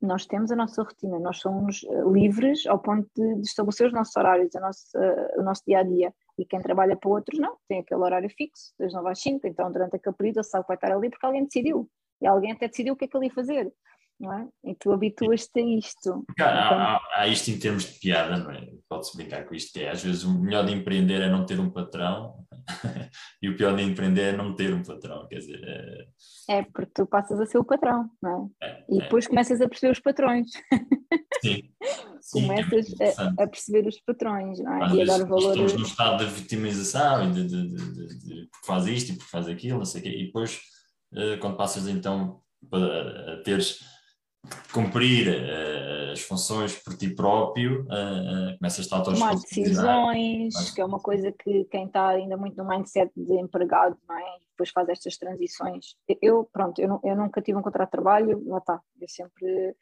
[0.00, 4.16] nós temos a nossa rotina, nós somos eh, livres ao ponto de, estabelecer os nossos
[4.16, 6.14] horários, a nossa, o nosso dia a dia.
[6.38, 9.70] E quem trabalha para outros não, tem aquele horário fixo, das 9 às 5, então
[9.72, 11.88] durante aquele período ele sabe que vai estar ali porque alguém decidiu.
[12.20, 13.72] E alguém até decidiu o que é que ele ia fazer.
[14.20, 14.48] Não é?
[14.64, 16.24] E tu habituas-te a isto.
[16.30, 18.68] Há, então, há, há, isto em termos de piada, não é?
[18.88, 21.70] Pode-se brincar com isto, é às vezes o melhor de empreender é não ter um
[21.70, 22.34] patrão
[23.40, 25.62] e o pior de empreender é não ter um patrão, quer dizer...
[26.48, 28.66] É, é porque tu passas a ser o patrão, não é?
[28.66, 29.02] é e é.
[29.04, 30.50] depois começas a perceber os patrões.
[31.40, 31.70] Sim.
[32.20, 34.84] Sim começas é a, a, perceber os patrões, não é?
[34.84, 35.50] Às e a dar valor...
[35.50, 39.30] Estamos num estado de vitimização e de, de, de, de, porque faz isto e porque
[39.30, 40.60] faz aquilo, não sei o quê, e depois
[41.40, 42.40] quando passas então
[42.70, 43.80] para teres
[44.72, 50.70] cumprir uh, as funções por ti próprio, uh, começas a tomar decisões, mas...
[50.70, 54.38] que é uma coisa que quem está ainda muito no mindset de empregado, não é?
[54.50, 55.94] depois faz estas transições.
[56.20, 59.76] Eu, pronto, eu, eu nunca tive um contrato de trabalho, lá está, eu sempre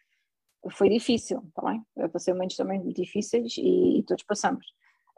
[0.71, 1.83] foi difícil, está bem?
[1.97, 4.67] Eu passei momentos também difíceis e, e todos passamos.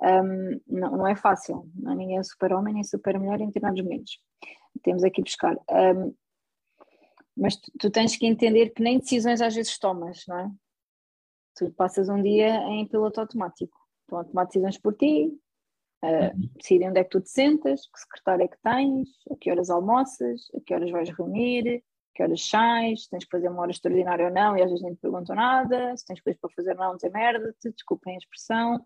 [0.01, 3.47] Um, não, não é fácil, não é ninguém é super homem nem super mulher em
[3.47, 4.21] determinados momentos
[4.83, 5.57] temos aqui buscar.
[5.71, 6.15] Um,
[7.37, 10.51] mas tu, tu, tens que entender que nem decisões às vezes tomas, não é?
[11.57, 15.33] Tu passas um dia em piloto automático, estão a tomar decisões por ti,
[16.05, 19.51] uh, decidem onde é que tu te sentas, que secretário é que tens, a que
[19.51, 23.63] horas almoças, a que horas vais reunir, a que horas sais, tens que fazer uma
[23.63, 26.51] hora extraordinária ou não, e às vezes nem te perguntam nada, se tens coisas para
[26.51, 28.77] fazer não, dizer merda-te, desculpem a expressão.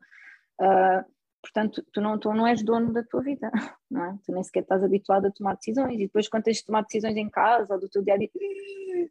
[0.61, 3.51] Uh, Portanto, tu não, tu não és dono da tua vida,
[3.91, 4.19] não é?
[4.25, 5.95] Tu nem sequer estás habituado a tomar decisões.
[5.95, 8.31] E depois quando tens de tomar decisões em casa ou do teu dia a dia,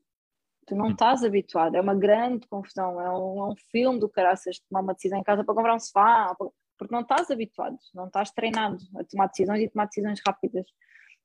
[0.66, 4.60] tu não estás habituado, é uma grande confusão, é um, é um filme do caraças
[4.70, 6.34] tomar uma decisão em casa para comprar um sofá,
[6.78, 10.66] porque não estás habituado, não estás treinado a tomar decisões e tomar decisões rápidas,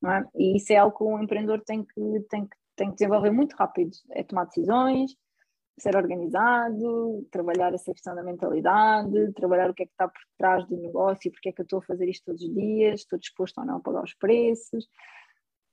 [0.02, 0.28] não é?
[0.34, 3.54] E isso é algo que um empreendedor tem que, tem que, tem que desenvolver muito
[3.54, 5.12] rápido, é tomar decisões,
[5.78, 10.66] ser organizado, trabalhar essa questão da mentalidade, trabalhar o que é que está por trás
[10.66, 13.58] do negócio, porque é que eu estou a fazer isto todos os dias, estou disposto
[13.58, 14.86] ou não a pagar os preços.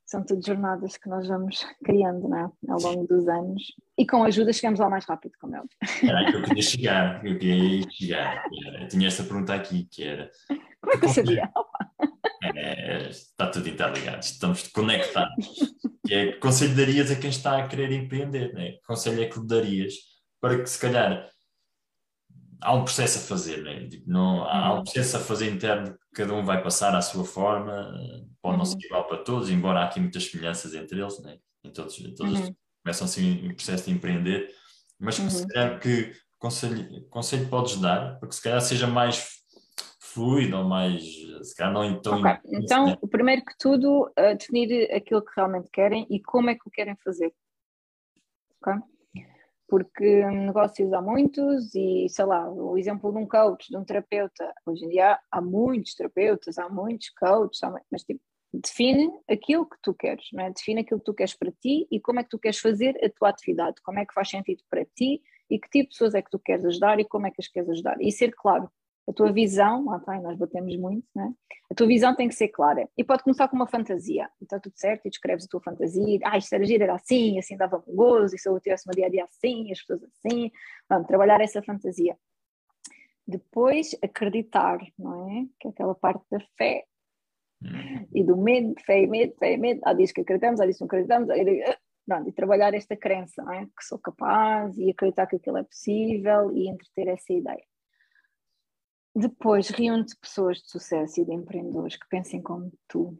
[0.05, 2.51] São tudo jornadas que nós vamos criando não é?
[2.69, 3.63] ao longo dos anos
[3.97, 5.77] e com ajuda chegamos lá mais rápido, como é óbvio.
[6.03, 8.43] Era que eu queria chegar, eu queria chegar.
[8.81, 10.29] Eu tinha esta pergunta aqui que era.
[10.81, 11.49] Como é que eu sabia?
[12.55, 15.47] É, está tudo interligado, estamos conectados.
[16.05, 18.53] Que é, que conselho darias a quem está a querer empreender?
[18.53, 18.73] Né?
[18.73, 19.93] Que conselho é que lhe darias
[20.41, 21.29] para que, se calhar,
[22.61, 23.87] há um processo a fazer, né?
[23.87, 24.83] tipo, não, há um uhum.
[24.83, 27.93] processo a fazer interno que cada um vai passar à sua forma,
[28.41, 28.81] pode não ser uhum.
[28.85, 31.37] igual para todos, embora há aqui muitas semelhanças entre eles, né?
[31.63, 32.55] em todos, todos uhum.
[32.83, 34.49] começam assim em processo de empreender,
[34.99, 35.29] mas uhum.
[35.29, 39.42] se calhar que conselho, conselho podes dar para que se calhar seja mais
[40.13, 41.03] fluido ou mais,
[41.41, 42.19] se calhar não tão...
[42.19, 42.37] Okay.
[42.45, 42.97] Então, né?
[43.09, 46.95] primeiro que tudo, uh, definir aquilo que realmente querem e como é que o querem
[47.03, 47.33] fazer.
[48.61, 48.81] Ok?
[49.73, 54.53] porque negócios há muitos e, sei lá, o exemplo de um coach, de um terapeuta,
[54.67, 57.59] hoje em dia há muitos terapeutas, há muitos coaches,
[57.91, 58.21] mas tipo,
[58.53, 60.51] define aquilo que tu queres, não é?
[60.51, 63.09] define aquilo que tu queres para ti e como é que tu queres fazer a
[63.09, 66.21] tua atividade, como é que faz sentido para ti e que tipo de pessoas é
[66.21, 67.99] que tu queres ajudar e como é que as queres ajudar.
[67.99, 68.69] E ser claro,
[69.07, 71.33] a tua visão, lá está, nós batemos muito, né?
[71.69, 74.73] a tua visão tem que ser clara e pode começar com uma fantasia, está tudo
[74.75, 77.95] certo, e descreves a tua fantasia, ah, isto era giro, era assim, assim dava um
[77.95, 80.51] gozo, e se eu tivesse uma dia a dia assim, as pessoas assim,
[80.87, 82.15] vamos trabalhar essa fantasia.
[83.25, 85.45] Depois, acreditar, não é?
[85.59, 86.85] Que é aquela parte da fé
[88.13, 90.77] e do medo, fé e medo, fé e medo, há dias que acreditamos, há dias
[90.77, 91.29] que não acreditamos,
[92.05, 93.65] pronto, e trabalhar esta crença, não é?
[93.65, 97.63] Que sou capaz e acreditar que aquilo é possível e entreter essa ideia.
[99.15, 103.17] Depois, reúne-te pessoas de sucesso e de empreendedores que pensem como tu.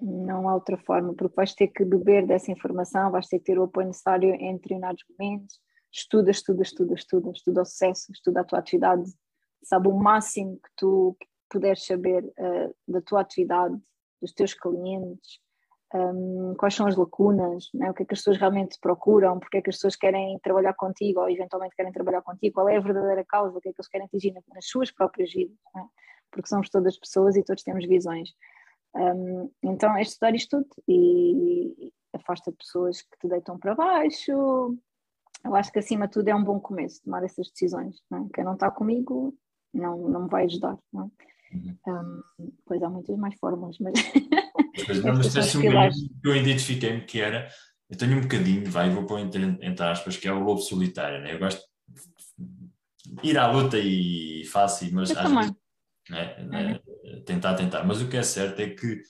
[0.00, 3.58] Não há outra forma, porque vais ter que beber dessa informação, vais ter que ter
[3.58, 5.60] o apoio necessário em determinados momentos.
[5.92, 9.10] Estuda, estuda, estuda, estuda, estuda o sucesso, estuda a tua atividade,
[9.64, 11.16] sabe o máximo que tu
[11.48, 13.76] puderes saber uh, da tua atividade,
[14.20, 15.40] dos teus clientes,
[15.94, 17.90] um, quais são as lacunas, né?
[17.90, 20.74] o que é que as pessoas realmente procuram, porque é que as pessoas querem trabalhar
[20.74, 23.80] contigo ou eventualmente querem trabalhar contigo, qual é a verdadeira causa, o que é que
[23.80, 25.84] eles querem atingir nas suas próprias vidas, né?
[26.30, 28.30] porque somos todas pessoas e todos temos visões.
[28.94, 34.76] Um, então é estudar isto tudo e afasta pessoas que te deitam para baixo.
[35.44, 38.00] Eu acho que acima de tudo é um bom começo tomar essas decisões.
[38.10, 38.28] Não é?
[38.34, 39.34] Quem não está comigo
[39.72, 40.78] não, não me vai ajudar.
[40.92, 41.30] Não é?
[41.88, 42.22] Uhum.
[42.38, 43.94] Um, pois há muitas mais formas, mas.
[45.04, 47.48] Não, mas esse um que eu identifiquei-me que era.
[47.88, 51.20] Eu tenho um bocadinho, vai, vou pôr entre, entre aspas, que é o lobo solitário,
[51.20, 51.34] né?
[51.34, 51.60] Eu gosto
[52.38, 55.52] de ir à luta e faço, mas às vezes,
[56.08, 57.24] né, uhum.
[57.24, 57.82] tentar, tentar.
[57.82, 59.02] Mas o que é certo é que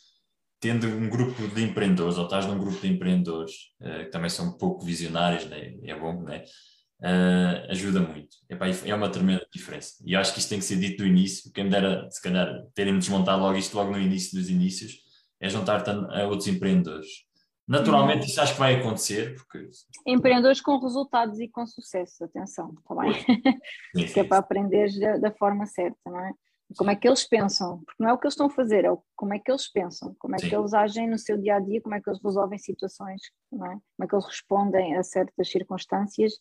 [0.59, 4.49] tendo um grupo de empreendedores, ou estás num grupo de empreendedores, uh, que também são
[4.49, 5.75] um pouco visionários, né?
[5.85, 6.45] é bom, né?
[7.03, 8.37] uh, ajuda muito.
[8.49, 9.95] Epá, é uma tremenda diferença.
[10.05, 11.51] E acho que isto tem que ser dito no início.
[11.53, 14.99] Quem me dera, se calhar, terem desmontado logo isto logo no início dos inícios,
[15.41, 17.09] é juntar a outros empreendedores.
[17.66, 19.36] Naturalmente, isso acho que vai acontecer.
[19.36, 19.70] Porque...
[20.07, 23.12] Empreendedores com resultados e com sucesso, atenção, está bem?
[24.12, 26.32] Que é para aprender da, da, forma certa, não é?
[26.76, 27.78] Como é que eles pensam?
[27.84, 29.70] Porque não é o que eles estão a fazer, é o, como é que eles
[29.70, 30.49] pensam, como é sim.
[30.49, 33.20] que eles agem no seu dia a dia, como é que eles resolvem situações,
[33.51, 33.70] não é?
[33.70, 36.34] Como é que eles respondem a certas circunstâncias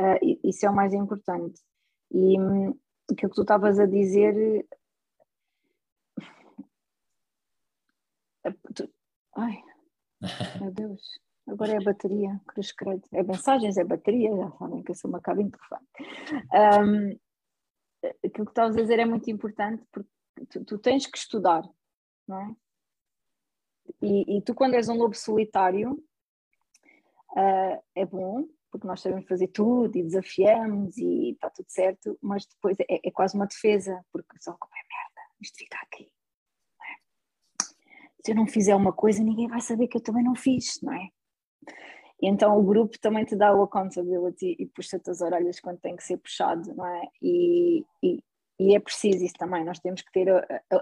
[0.00, 1.60] Uh, isso é o mais importante.
[2.10, 2.70] E um,
[3.10, 4.66] aquilo que tu estavas a dizer.
[9.36, 9.62] Ai,
[10.60, 13.02] meu Deus, agora é a bateria, cruz credo.
[13.12, 15.86] É mensagens, é bateria, já sabem que eu sou uma cabine telefone.
[16.52, 17.18] Um,
[18.24, 20.10] aquilo que estavas a dizer é muito importante porque
[20.48, 21.62] tu, tu tens que estudar,
[22.26, 22.56] não é?
[24.00, 25.92] E, e, tu, quando és um lobo solitário,
[27.32, 32.46] uh, é bom, porque nós sabemos fazer tudo e desafiamos e está tudo certo, mas
[32.46, 36.10] depois é, é quase uma defesa, porque só como é merda, isto fica aqui.
[38.24, 40.92] Se eu não fizer uma coisa, ninguém vai saber que eu também não fiz, não
[40.92, 41.08] é?
[42.22, 45.96] E então o grupo também te dá o accountability e puxa-te as orelhas quando tem
[45.96, 47.02] que ser puxado, não é?
[47.22, 48.22] E, e,
[48.60, 50.28] e é preciso isso também, nós temos que ter.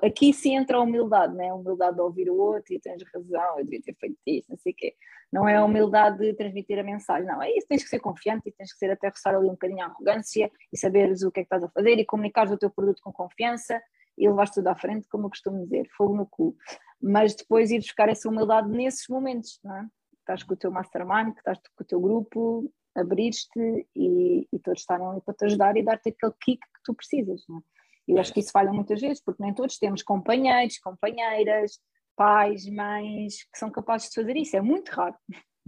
[0.03, 1.49] Aqui sim entra a humildade, não é?
[1.51, 4.59] A humildade de ouvir o outro e tens razão, eu devia ter feito isso, não
[4.59, 4.95] sei o quê.
[5.33, 8.49] Não é a humildade de transmitir a mensagem, não, é isso, tens que ser confiante
[8.49, 11.41] e tens que ser até roçar ali um bocadinho a arrogância e saberes o que
[11.41, 13.81] é que estás a fazer e comunicares o teu produto com confiança
[14.19, 16.57] e levares tudo à frente, como eu costumo dizer, fogo no cu.
[17.01, 19.87] Mas depois ir buscar essa humildade nesses momentos, não é?
[20.21, 25.07] Estás com o teu mastermind, estás com o teu grupo, abrir-te e, e, todos estarem
[25.07, 27.45] ali para te ajudar e dar-te aquele kick que tu precisas.
[27.49, 27.61] Não é?
[28.09, 31.79] Eu acho que isso falha muitas vezes, porque nem todos temos companheiros, companheiras,
[32.17, 34.57] pais, mães que são capazes de fazer isso.
[34.57, 35.15] É muito raro.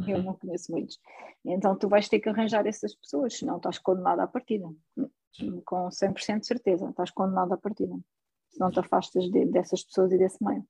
[0.09, 0.23] Eu uhum.
[0.23, 0.99] não conheço muitos.
[1.45, 4.67] Então tu vais ter que arranjar essas pessoas, senão estás condenado à partida.
[5.65, 7.95] Com 100% de certeza, estás condenado à partida.
[8.51, 10.65] Se não te afastas de, dessas pessoas e desse meio.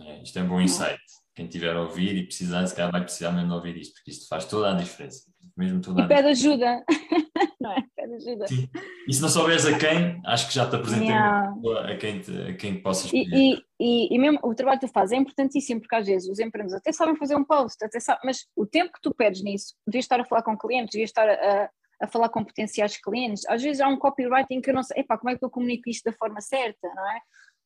[0.00, 1.00] É, isto é um bom insight.
[1.34, 4.10] Quem tiver a ouvir e precisar, se calhar vai precisar mesmo de ouvir isto, porque
[4.10, 5.30] isto faz toda a diferença.
[5.56, 6.84] Mesmo toda e pede ajuda.
[7.60, 7.82] não é?
[7.96, 8.46] Pede ajuda.
[8.46, 8.68] Sim.
[9.08, 11.54] E se não souberes a quem, acho que já te apresentei yeah.
[11.88, 14.92] a quem, te, a quem possas e, e, e, e, mesmo o trabalho que tu
[14.92, 18.20] fazes é importantíssimo, porque às vezes os empreendedores até sabem fazer um post, até sabem,
[18.24, 21.28] mas o tempo que tu perdes nisso, devias estar a falar com clientes, devias estar
[21.28, 21.70] a,
[22.00, 23.46] a falar com potenciais clientes.
[23.48, 25.88] Às vezes há um copywriting que eu não sei, epá, como é que eu comunico
[25.88, 27.20] isto da forma certa, não é?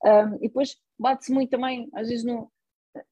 [0.04, 2.50] Um, e depois bate-se muito também, às vezes no,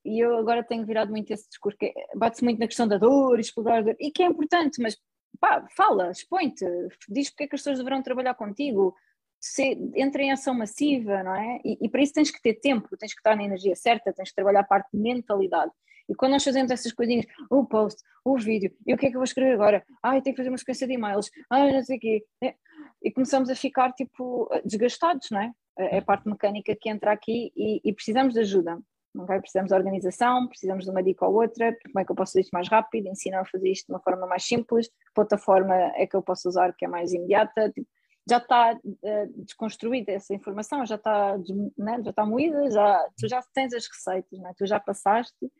[0.04, 3.38] e eu agora tenho virado muito esse discurso, que bate-se muito na questão da dor,
[3.38, 4.96] explorar a dor, e que é importante, mas
[5.40, 6.64] pá, fala, expõe-te,
[7.08, 8.94] diz porque é que as pessoas deverão trabalhar contigo,
[9.40, 11.60] se, entra em ação massiva, não é?
[11.64, 14.30] E, e, para isso tens que ter tempo, tens que estar na energia certa, tens
[14.30, 15.72] que trabalhar a parte de mentalidade.
[16.08, 19.16] E quando nós fazemos essas coisinhas, o post, o vídeo, e o que é que
[19.16, 19.84] eu vou escrever agora?
[20.02, 22.24] Ai, tenho que fazer uma sequência de e-mails, ai, não sei o quê.
[22.42, 22.54] É,
[23.02, 25.52] e começamos a ficar, tipo, desgastados, não é?
[25.78, 28.78] É a parte mecânica que entra aqui e, e precisamos de ajuda.
[29.14, 29.40] Okay?
[29.40, 32.40] Precisamos de organização, precisamos de uma dica ou outra, como é que eu posso fazer
[32.42, 36.06] isto mais rápido, ensinar a fazer isto de uma forma mais simples, que plataforma é
[36.06, 37.88] que eu posso usar que é mais imediata, tipo,
[38.28, 41.38] já está uh, desconstruída essa informação, já está,
[41.78, 45.50] né, já está moída, já, tu já tens as receitas, né, tu já passaste,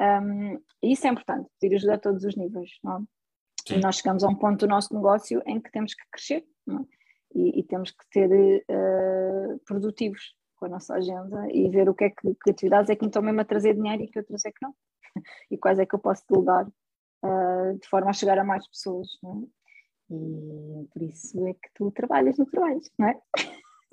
[0.00, 2.70] um, e isso é importante, pedir ajuda a todos os níveis.
[2.82, 3.74] Não é?
[3.74, 6.72] E nós chegamos a um ponto do nosso negócio em que temos que crescer é?
[7.34, 12.04] e, e, temos que ser uh, produtivos com a nossa agenda e ver o que
[12.04, 14.44] é que, que atividades é que me estão mesmo a trazer dinheiro e que outras
[14.44, 14.74] é que não.
[15.50, 19.08] e quais é que eu posso delegar uh, de forma a chegar a mais pessoas.
[19.22, 19.56] Não é?
[20.08, 23.20] E por isso é que tu trabalhas no trabalho, não é?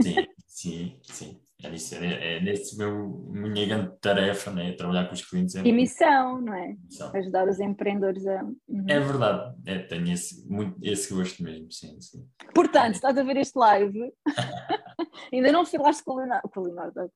[0.01, 1.41] Sim, sim, sim.
[1.63, 4.73] É, nisso, é, é nesse meu, minha grande tarefa, né?
[4.73, 5.55] trabalhar com os clientes.
[5.55, 6.75] É e missão, não é?
[6.83, 7.11] Missão.
[7.15, 8.43] Ajudar os empreendedores a.
[8.43, 8.85] Uhum.
[8.87, 12.27] É verdade, é, tenho esse, muito, esse gosto mesmo, sim, sim.
[12.53, 14.13] Portanto, estás a ver este live,
[15.31, 17.11] ainda não falaste com o Leonardo, com o Leonardo,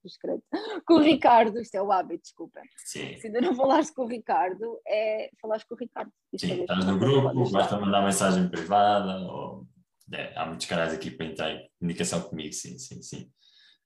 [0.86, 2.62] com o Ricardo, isto é o hábito, desculpa.
[2.78, 3.18] Sim.
[3.18, 6.12] Se ainda não falaste com o Ricardo, é falares com o Ricardo.
[6.38, 9.68] Sim, é estás no grupo, basta mandar mensagem privada, ou,
[10.14, 13.30] é, há muitos canais aqui para entrar em comunicação comigo, sim, sim, sim.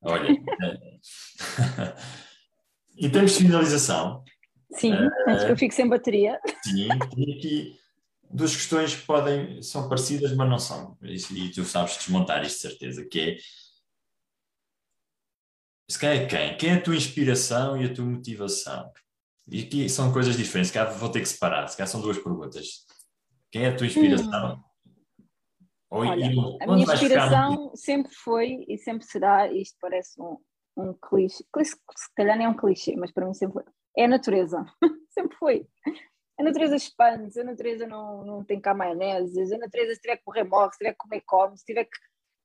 [0.04, 0.30] Olha,
[2.98, 4.24] em termos de finalização.
[4.72, 6.40] Sim, uh, antes que eu fique sem bateria.
[6.64, 7.80] Sim, tem aqui
[8.30, 10.98] duas questões que podem, são parecidas, mas não são.
[11.02, 13.38] E, tu sabes desmontar isto de certeza, que é
[15.92, 16.58] se quem é quem?
[16.58, 18.90] Quem é a tua inspiração e a tua motivação?
[19.46, 22.18] E aqui são coisas diferentes, se calhar vou ter que separar, se calhar são duas
[22.18, 22.86] perguntas.
[23.52, 24.54] Quem é a tua inspiração?
[24.56, 24.71] Hum.
[25.92, 26.26] Olha,
[26.62, 30.38] a minha inspiração sempre foi e sempre será, isto parece um,
[30.78, 31.76] um clichê, se
[32.16, 34.66] calhar nem é um clichê, mas para mim sempre foi, é a natureza,
[35.12, 35.68] sempre foi.
[36.40, 40.24] A natureza expande, a natureza não, não tem cá maioneses, a natureza se tiver que
[40.26, 41.92] morrer morre, se tiver que comer come, se tiver que,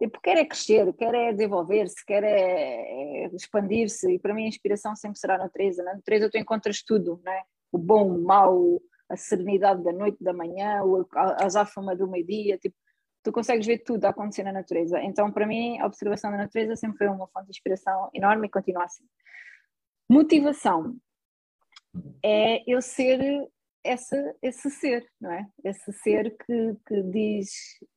[0.02, 4.48] tipo, quer é crescer, quer é desenvolver-se, quer é, é expandir-se e para mim a
[4.48, 5.84] inspiração sempre será a natureza.
[5.84, 7.42] Na natureza tu encontras tudo, né?
[7.72, 10.80] o bom, o mau, a serenidade da noite, da manhã,
[11.14, 12.76] a azáfama do meio-dia, tipo,
[13.26, 15.02] tu consegues ver tudo a acontecer na natureza.
[15.02, 18.50] Então, para mim, a observação da natureza sempre foi uma fonte de inspiração enorme e
[18.50, 19.04] continua assim.
[20.08, 20.96] Motivação
[22.24, 23.18] é eu ser
[23.82, 25.44] essa, esse ser, não é?
[25.64, 27.50] Esse ser que, que diz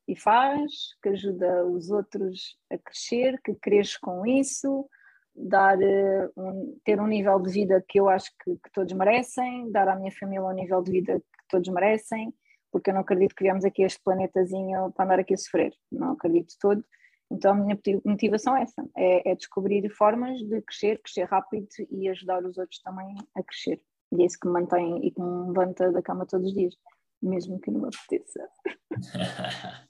[0.08, 4.88] e faz, que ajuda os outros a crescer, que cresce com isso,
[5.32, 9.70] dar, eh, um, ter um nível de vida que eu acho que, que todos merecem,
[9.70, 12.34] dar à minha família um nível de vida que todos merecem,
[12.70, 16.12] porque eu não acredito que viemos aqui este planetazinho para andar aqui a sofrer, não
[16.12, 16.84] acredito todo.
[17.30, 22.08] Então a minha motivação é essa, é, é, descobrir formas de crescer, crescer rápido e
[22.08, 23.80] ajudar os outros também a crescer.
[24.12, 26.74] E é isso que me mantém e que me levanta da cama todos os dias,
[27.22, 28.48] mesmo que não me apeteça.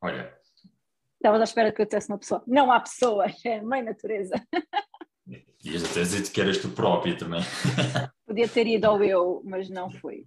[0.00, 0.34] Olha.
[1.16, 2.42] Estavas à espera que eu dissesse uma pessoa.
[2.46, 4.34] Não há pessoas, é mãe natureza.
[5.64, 7.40] Ias até dizer que eras tu própria também.
[8.26, 10.26] Podia ter ido ao eu, mas não foi.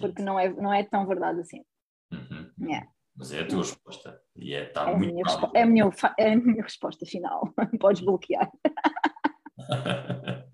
[0.00, 1.62] Porque não é, não é tão verdade assim.
[2.12, 2.72] Uhum.
[2.72, 2.86] É.
[3.16, 4.20] Mas é a tua resposta.
[4.36, 5.24] E é, tá é, muito a minha
[5.54, 7.52] é, a minha, é a minha resposta final.
[7.80, 8.50] Podes bloquear.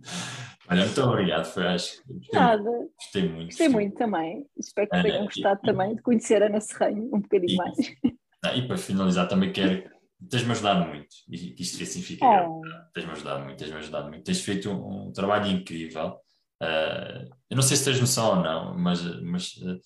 [0.71, 1.47] Olha, muito obrigado.
[1.47, 2.89] Foi, acho, gostei, Nada.
[2.97, 3.47] Gostei muito.
[3.47, 4.47] Gostei muito também.
[4.59, 7.79] Espero que tenham gostado e, também de conhecer a Ana Serranho um bocadinho e, mais.
[8.57, 9.89] e para finalizar, também quero
[10.29, 12.61] Tens-me ajudado muito, e isto assim fica oh.
[12.93, 14.25] Tens-me ajudado muito, tens-me ajudado muito.
[14.25, 16.19] Tens feito um, um trabalho incrível.
[16.63, 19.81] Uh, eu não sei se tens noção ou não, mas, mas uh,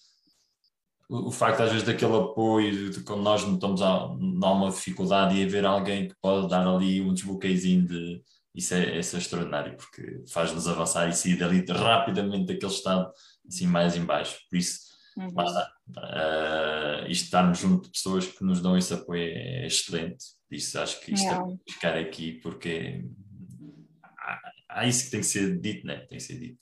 [1.09, 5.65] o, o, facto às vezes daquele apoio, de quando nós notamos alguma dificuldade e haver
[5.67, 8.23] alguém que pode dar ali um desbloqueiozinho de
[8.55, 13.11] isso é, isso é extraordinário, porque faz-nos avançar e sair dali rapidamente daquele estado
[13.49, 14.39] assim mais em baixo.
[14.51, 15.29] Por isso, Uhum.
[15.29, 20.25] Uh, e estarmos junto de pessoas que nos dão esse apoio é excelente.
[20.51, 23.05] Isso acho que isto é ficar aqui porque
[24.73, 25.97] há, isso que tem que ser dito, né?
[26.09, 26.59] Tem que ser dito.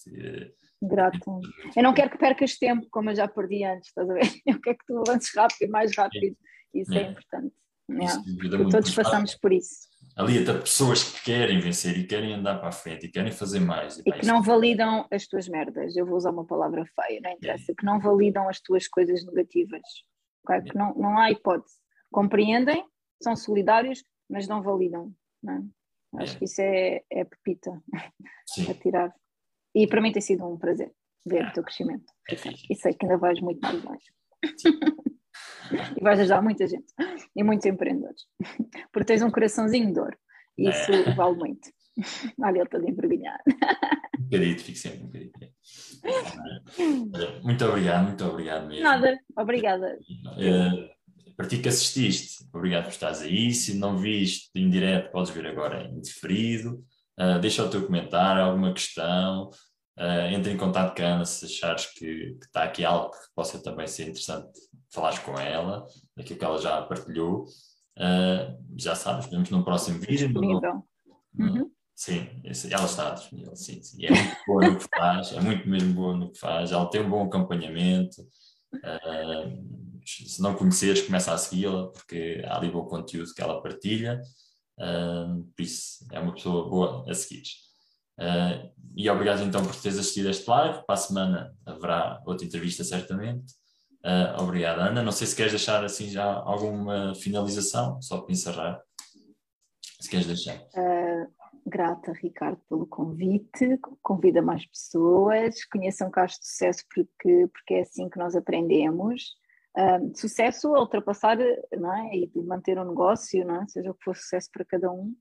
[0.83, 1.41] Grato.
[1.77, 4.23] Eu não quero que percas tempo, como eu já perdi antes, estás a ver?
[4.47, 6.37] Eu quero que tu avances rápido, mais rápido.
[6.73, 7.55] Isso é, é importante.
[7.91, 12.69] Isso todos passamos por isso ali até pessoas que querem vencer e querem andar para
[12.69, 13.99] a frente e querem fazer mais.
[13.99, 15.97] E, e que não validam as tuas merdas.
[15.97, 17.73] Eu vou usar uma palavra feia, não interessa.
[17.73, 17.75] É.
[17.75, 19.83] Que não validam as tuas coisas negativas.
[20.45, 20.57] Okay?
[20.57, 20.63] É.
[20.63, 21.77] Que não, não há hipótese.
[22.11, 22.85] Compreendem,
[23.23, 25.13] são solidários, mas não validam.
[25.43, 25.63] Não é?
[26.17, 27.71] Acho que isso é, é pepita
[28.69, 29.15] a tirar.
[29.75, 30.93] E para mim tem sido um prazer
[31.25, 32.13] ver o teu crescimento.
[32.31, 32.35] É
[32.71, 34.13] e sei que ainda vais muito mais longe.
[35.97, 36.93] e vais ajudar muita gente
[37.37, 38.27] e muitos empreendedores,
[38.93, 40.17] porque tens um coraçãozinho de ouro
[40.59, 41.15] e isso é.
[41.15, 41.71] vale muito.
[42.41, 43.43] Olha, ele todo envergonhado.
[44.19, 45.39] bocadito, fico sempre um bocadito.
[47.43, 48.83] Muito obrigado, muito obrigado mesmo.
[48.83, 49.99] Nada, obrigada.
[50.37, 50.89] Uh,
[51.41, 53.51] para ti que assististe, obrigado por estares aí.
[53.55, 56.85] Se não viste em direto, podes ver agora em diferido.
[57.19, 59.49] Uh, deixa o teu comentário, alguma questão.
[59.99, 63.17] Uh, entre em contato com a Ana se achares que, que, está aqui algo que
[63.35, 64.51] possa também ser interessante
[64.93, 67.47] falares com ela, daquilo que ela já partilhou.
[67.97, 70.29] Uh, já sabes, vemos no próximo vídeo.
[70.29, 70.85] No,
[71.39, 71.71] uhum.
[71.95, 72.29] Sim,
[72.71, 74.05] ela está disponível, sim, sim.
[74.05, 77.01] É muito boa no que faz, é muito mesmo boa no que faz, ela tem
[77.01, 78.21] um bom acompanhamento.
[78.75, 84.21] Uh, se não conheceres, começa a segui-la, porque há ali bom conteúdo que ela partilha.
[84.77, 87.43] Por isso, é uma pessoa boa a seguir.
[88.21, 90.85] Uh, e obrigado então por teres assistido a este live.
[90.85, 93.55] Para a semana haverá outra entrevista, certamente.
[94.05, 95.03] Uh, obrigado, Ana.
[95.03, 98.83] Não sei se queres deixar assim já alguma finalização, só para encerrar.
[99.99, 100.57] Se queres deixar.
[100.57, 101.33] Uh,
[101.67, 103.79] grata, Ricardo, pelo convite.
[104.03, 105.65] Convida mais pessoas.
[105.65, 109.35] Conheçam Caso de Sucesso porque, porque é assim que nós aprendemos.
[109.77, 111.39] Uh, sucesso a ultrapassar
[111.73, 112.17] não é?
[112.17, 113.69] e manter um negócio, não é?
[113.69, 115.15] seja o que for sucesso para cada um.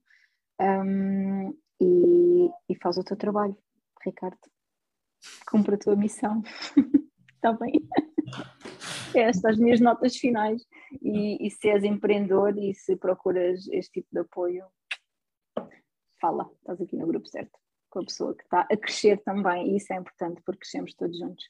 [0.60, 3.56] um e, e faz o teu trabalho,
[4.04, 4.40] Ricardo.
[5.50, 6.42] Cumpre a tua missão.
[7.36, 7.74] Está bem?
[9.16, 10.66] Estas as minhas notas finais.
[11.02, 14.66] E, e se és empreendedor e se procuras este tipo de apoio,
[16.20, 17.58] fala, estás aqui no grupo certo,
[17.90, 21.18] com a pessoa que está a crescer também, e isso é importante porque crescemos todos
[21.18, 21.46] juntos.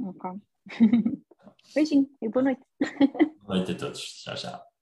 [0.00, 0.40] Okay.
[1.74, 2.62] Beijinho e boa noite.
[3.42, 4.00] Boa noite a todos.
[4.22, 4.73] Tchau, tchau.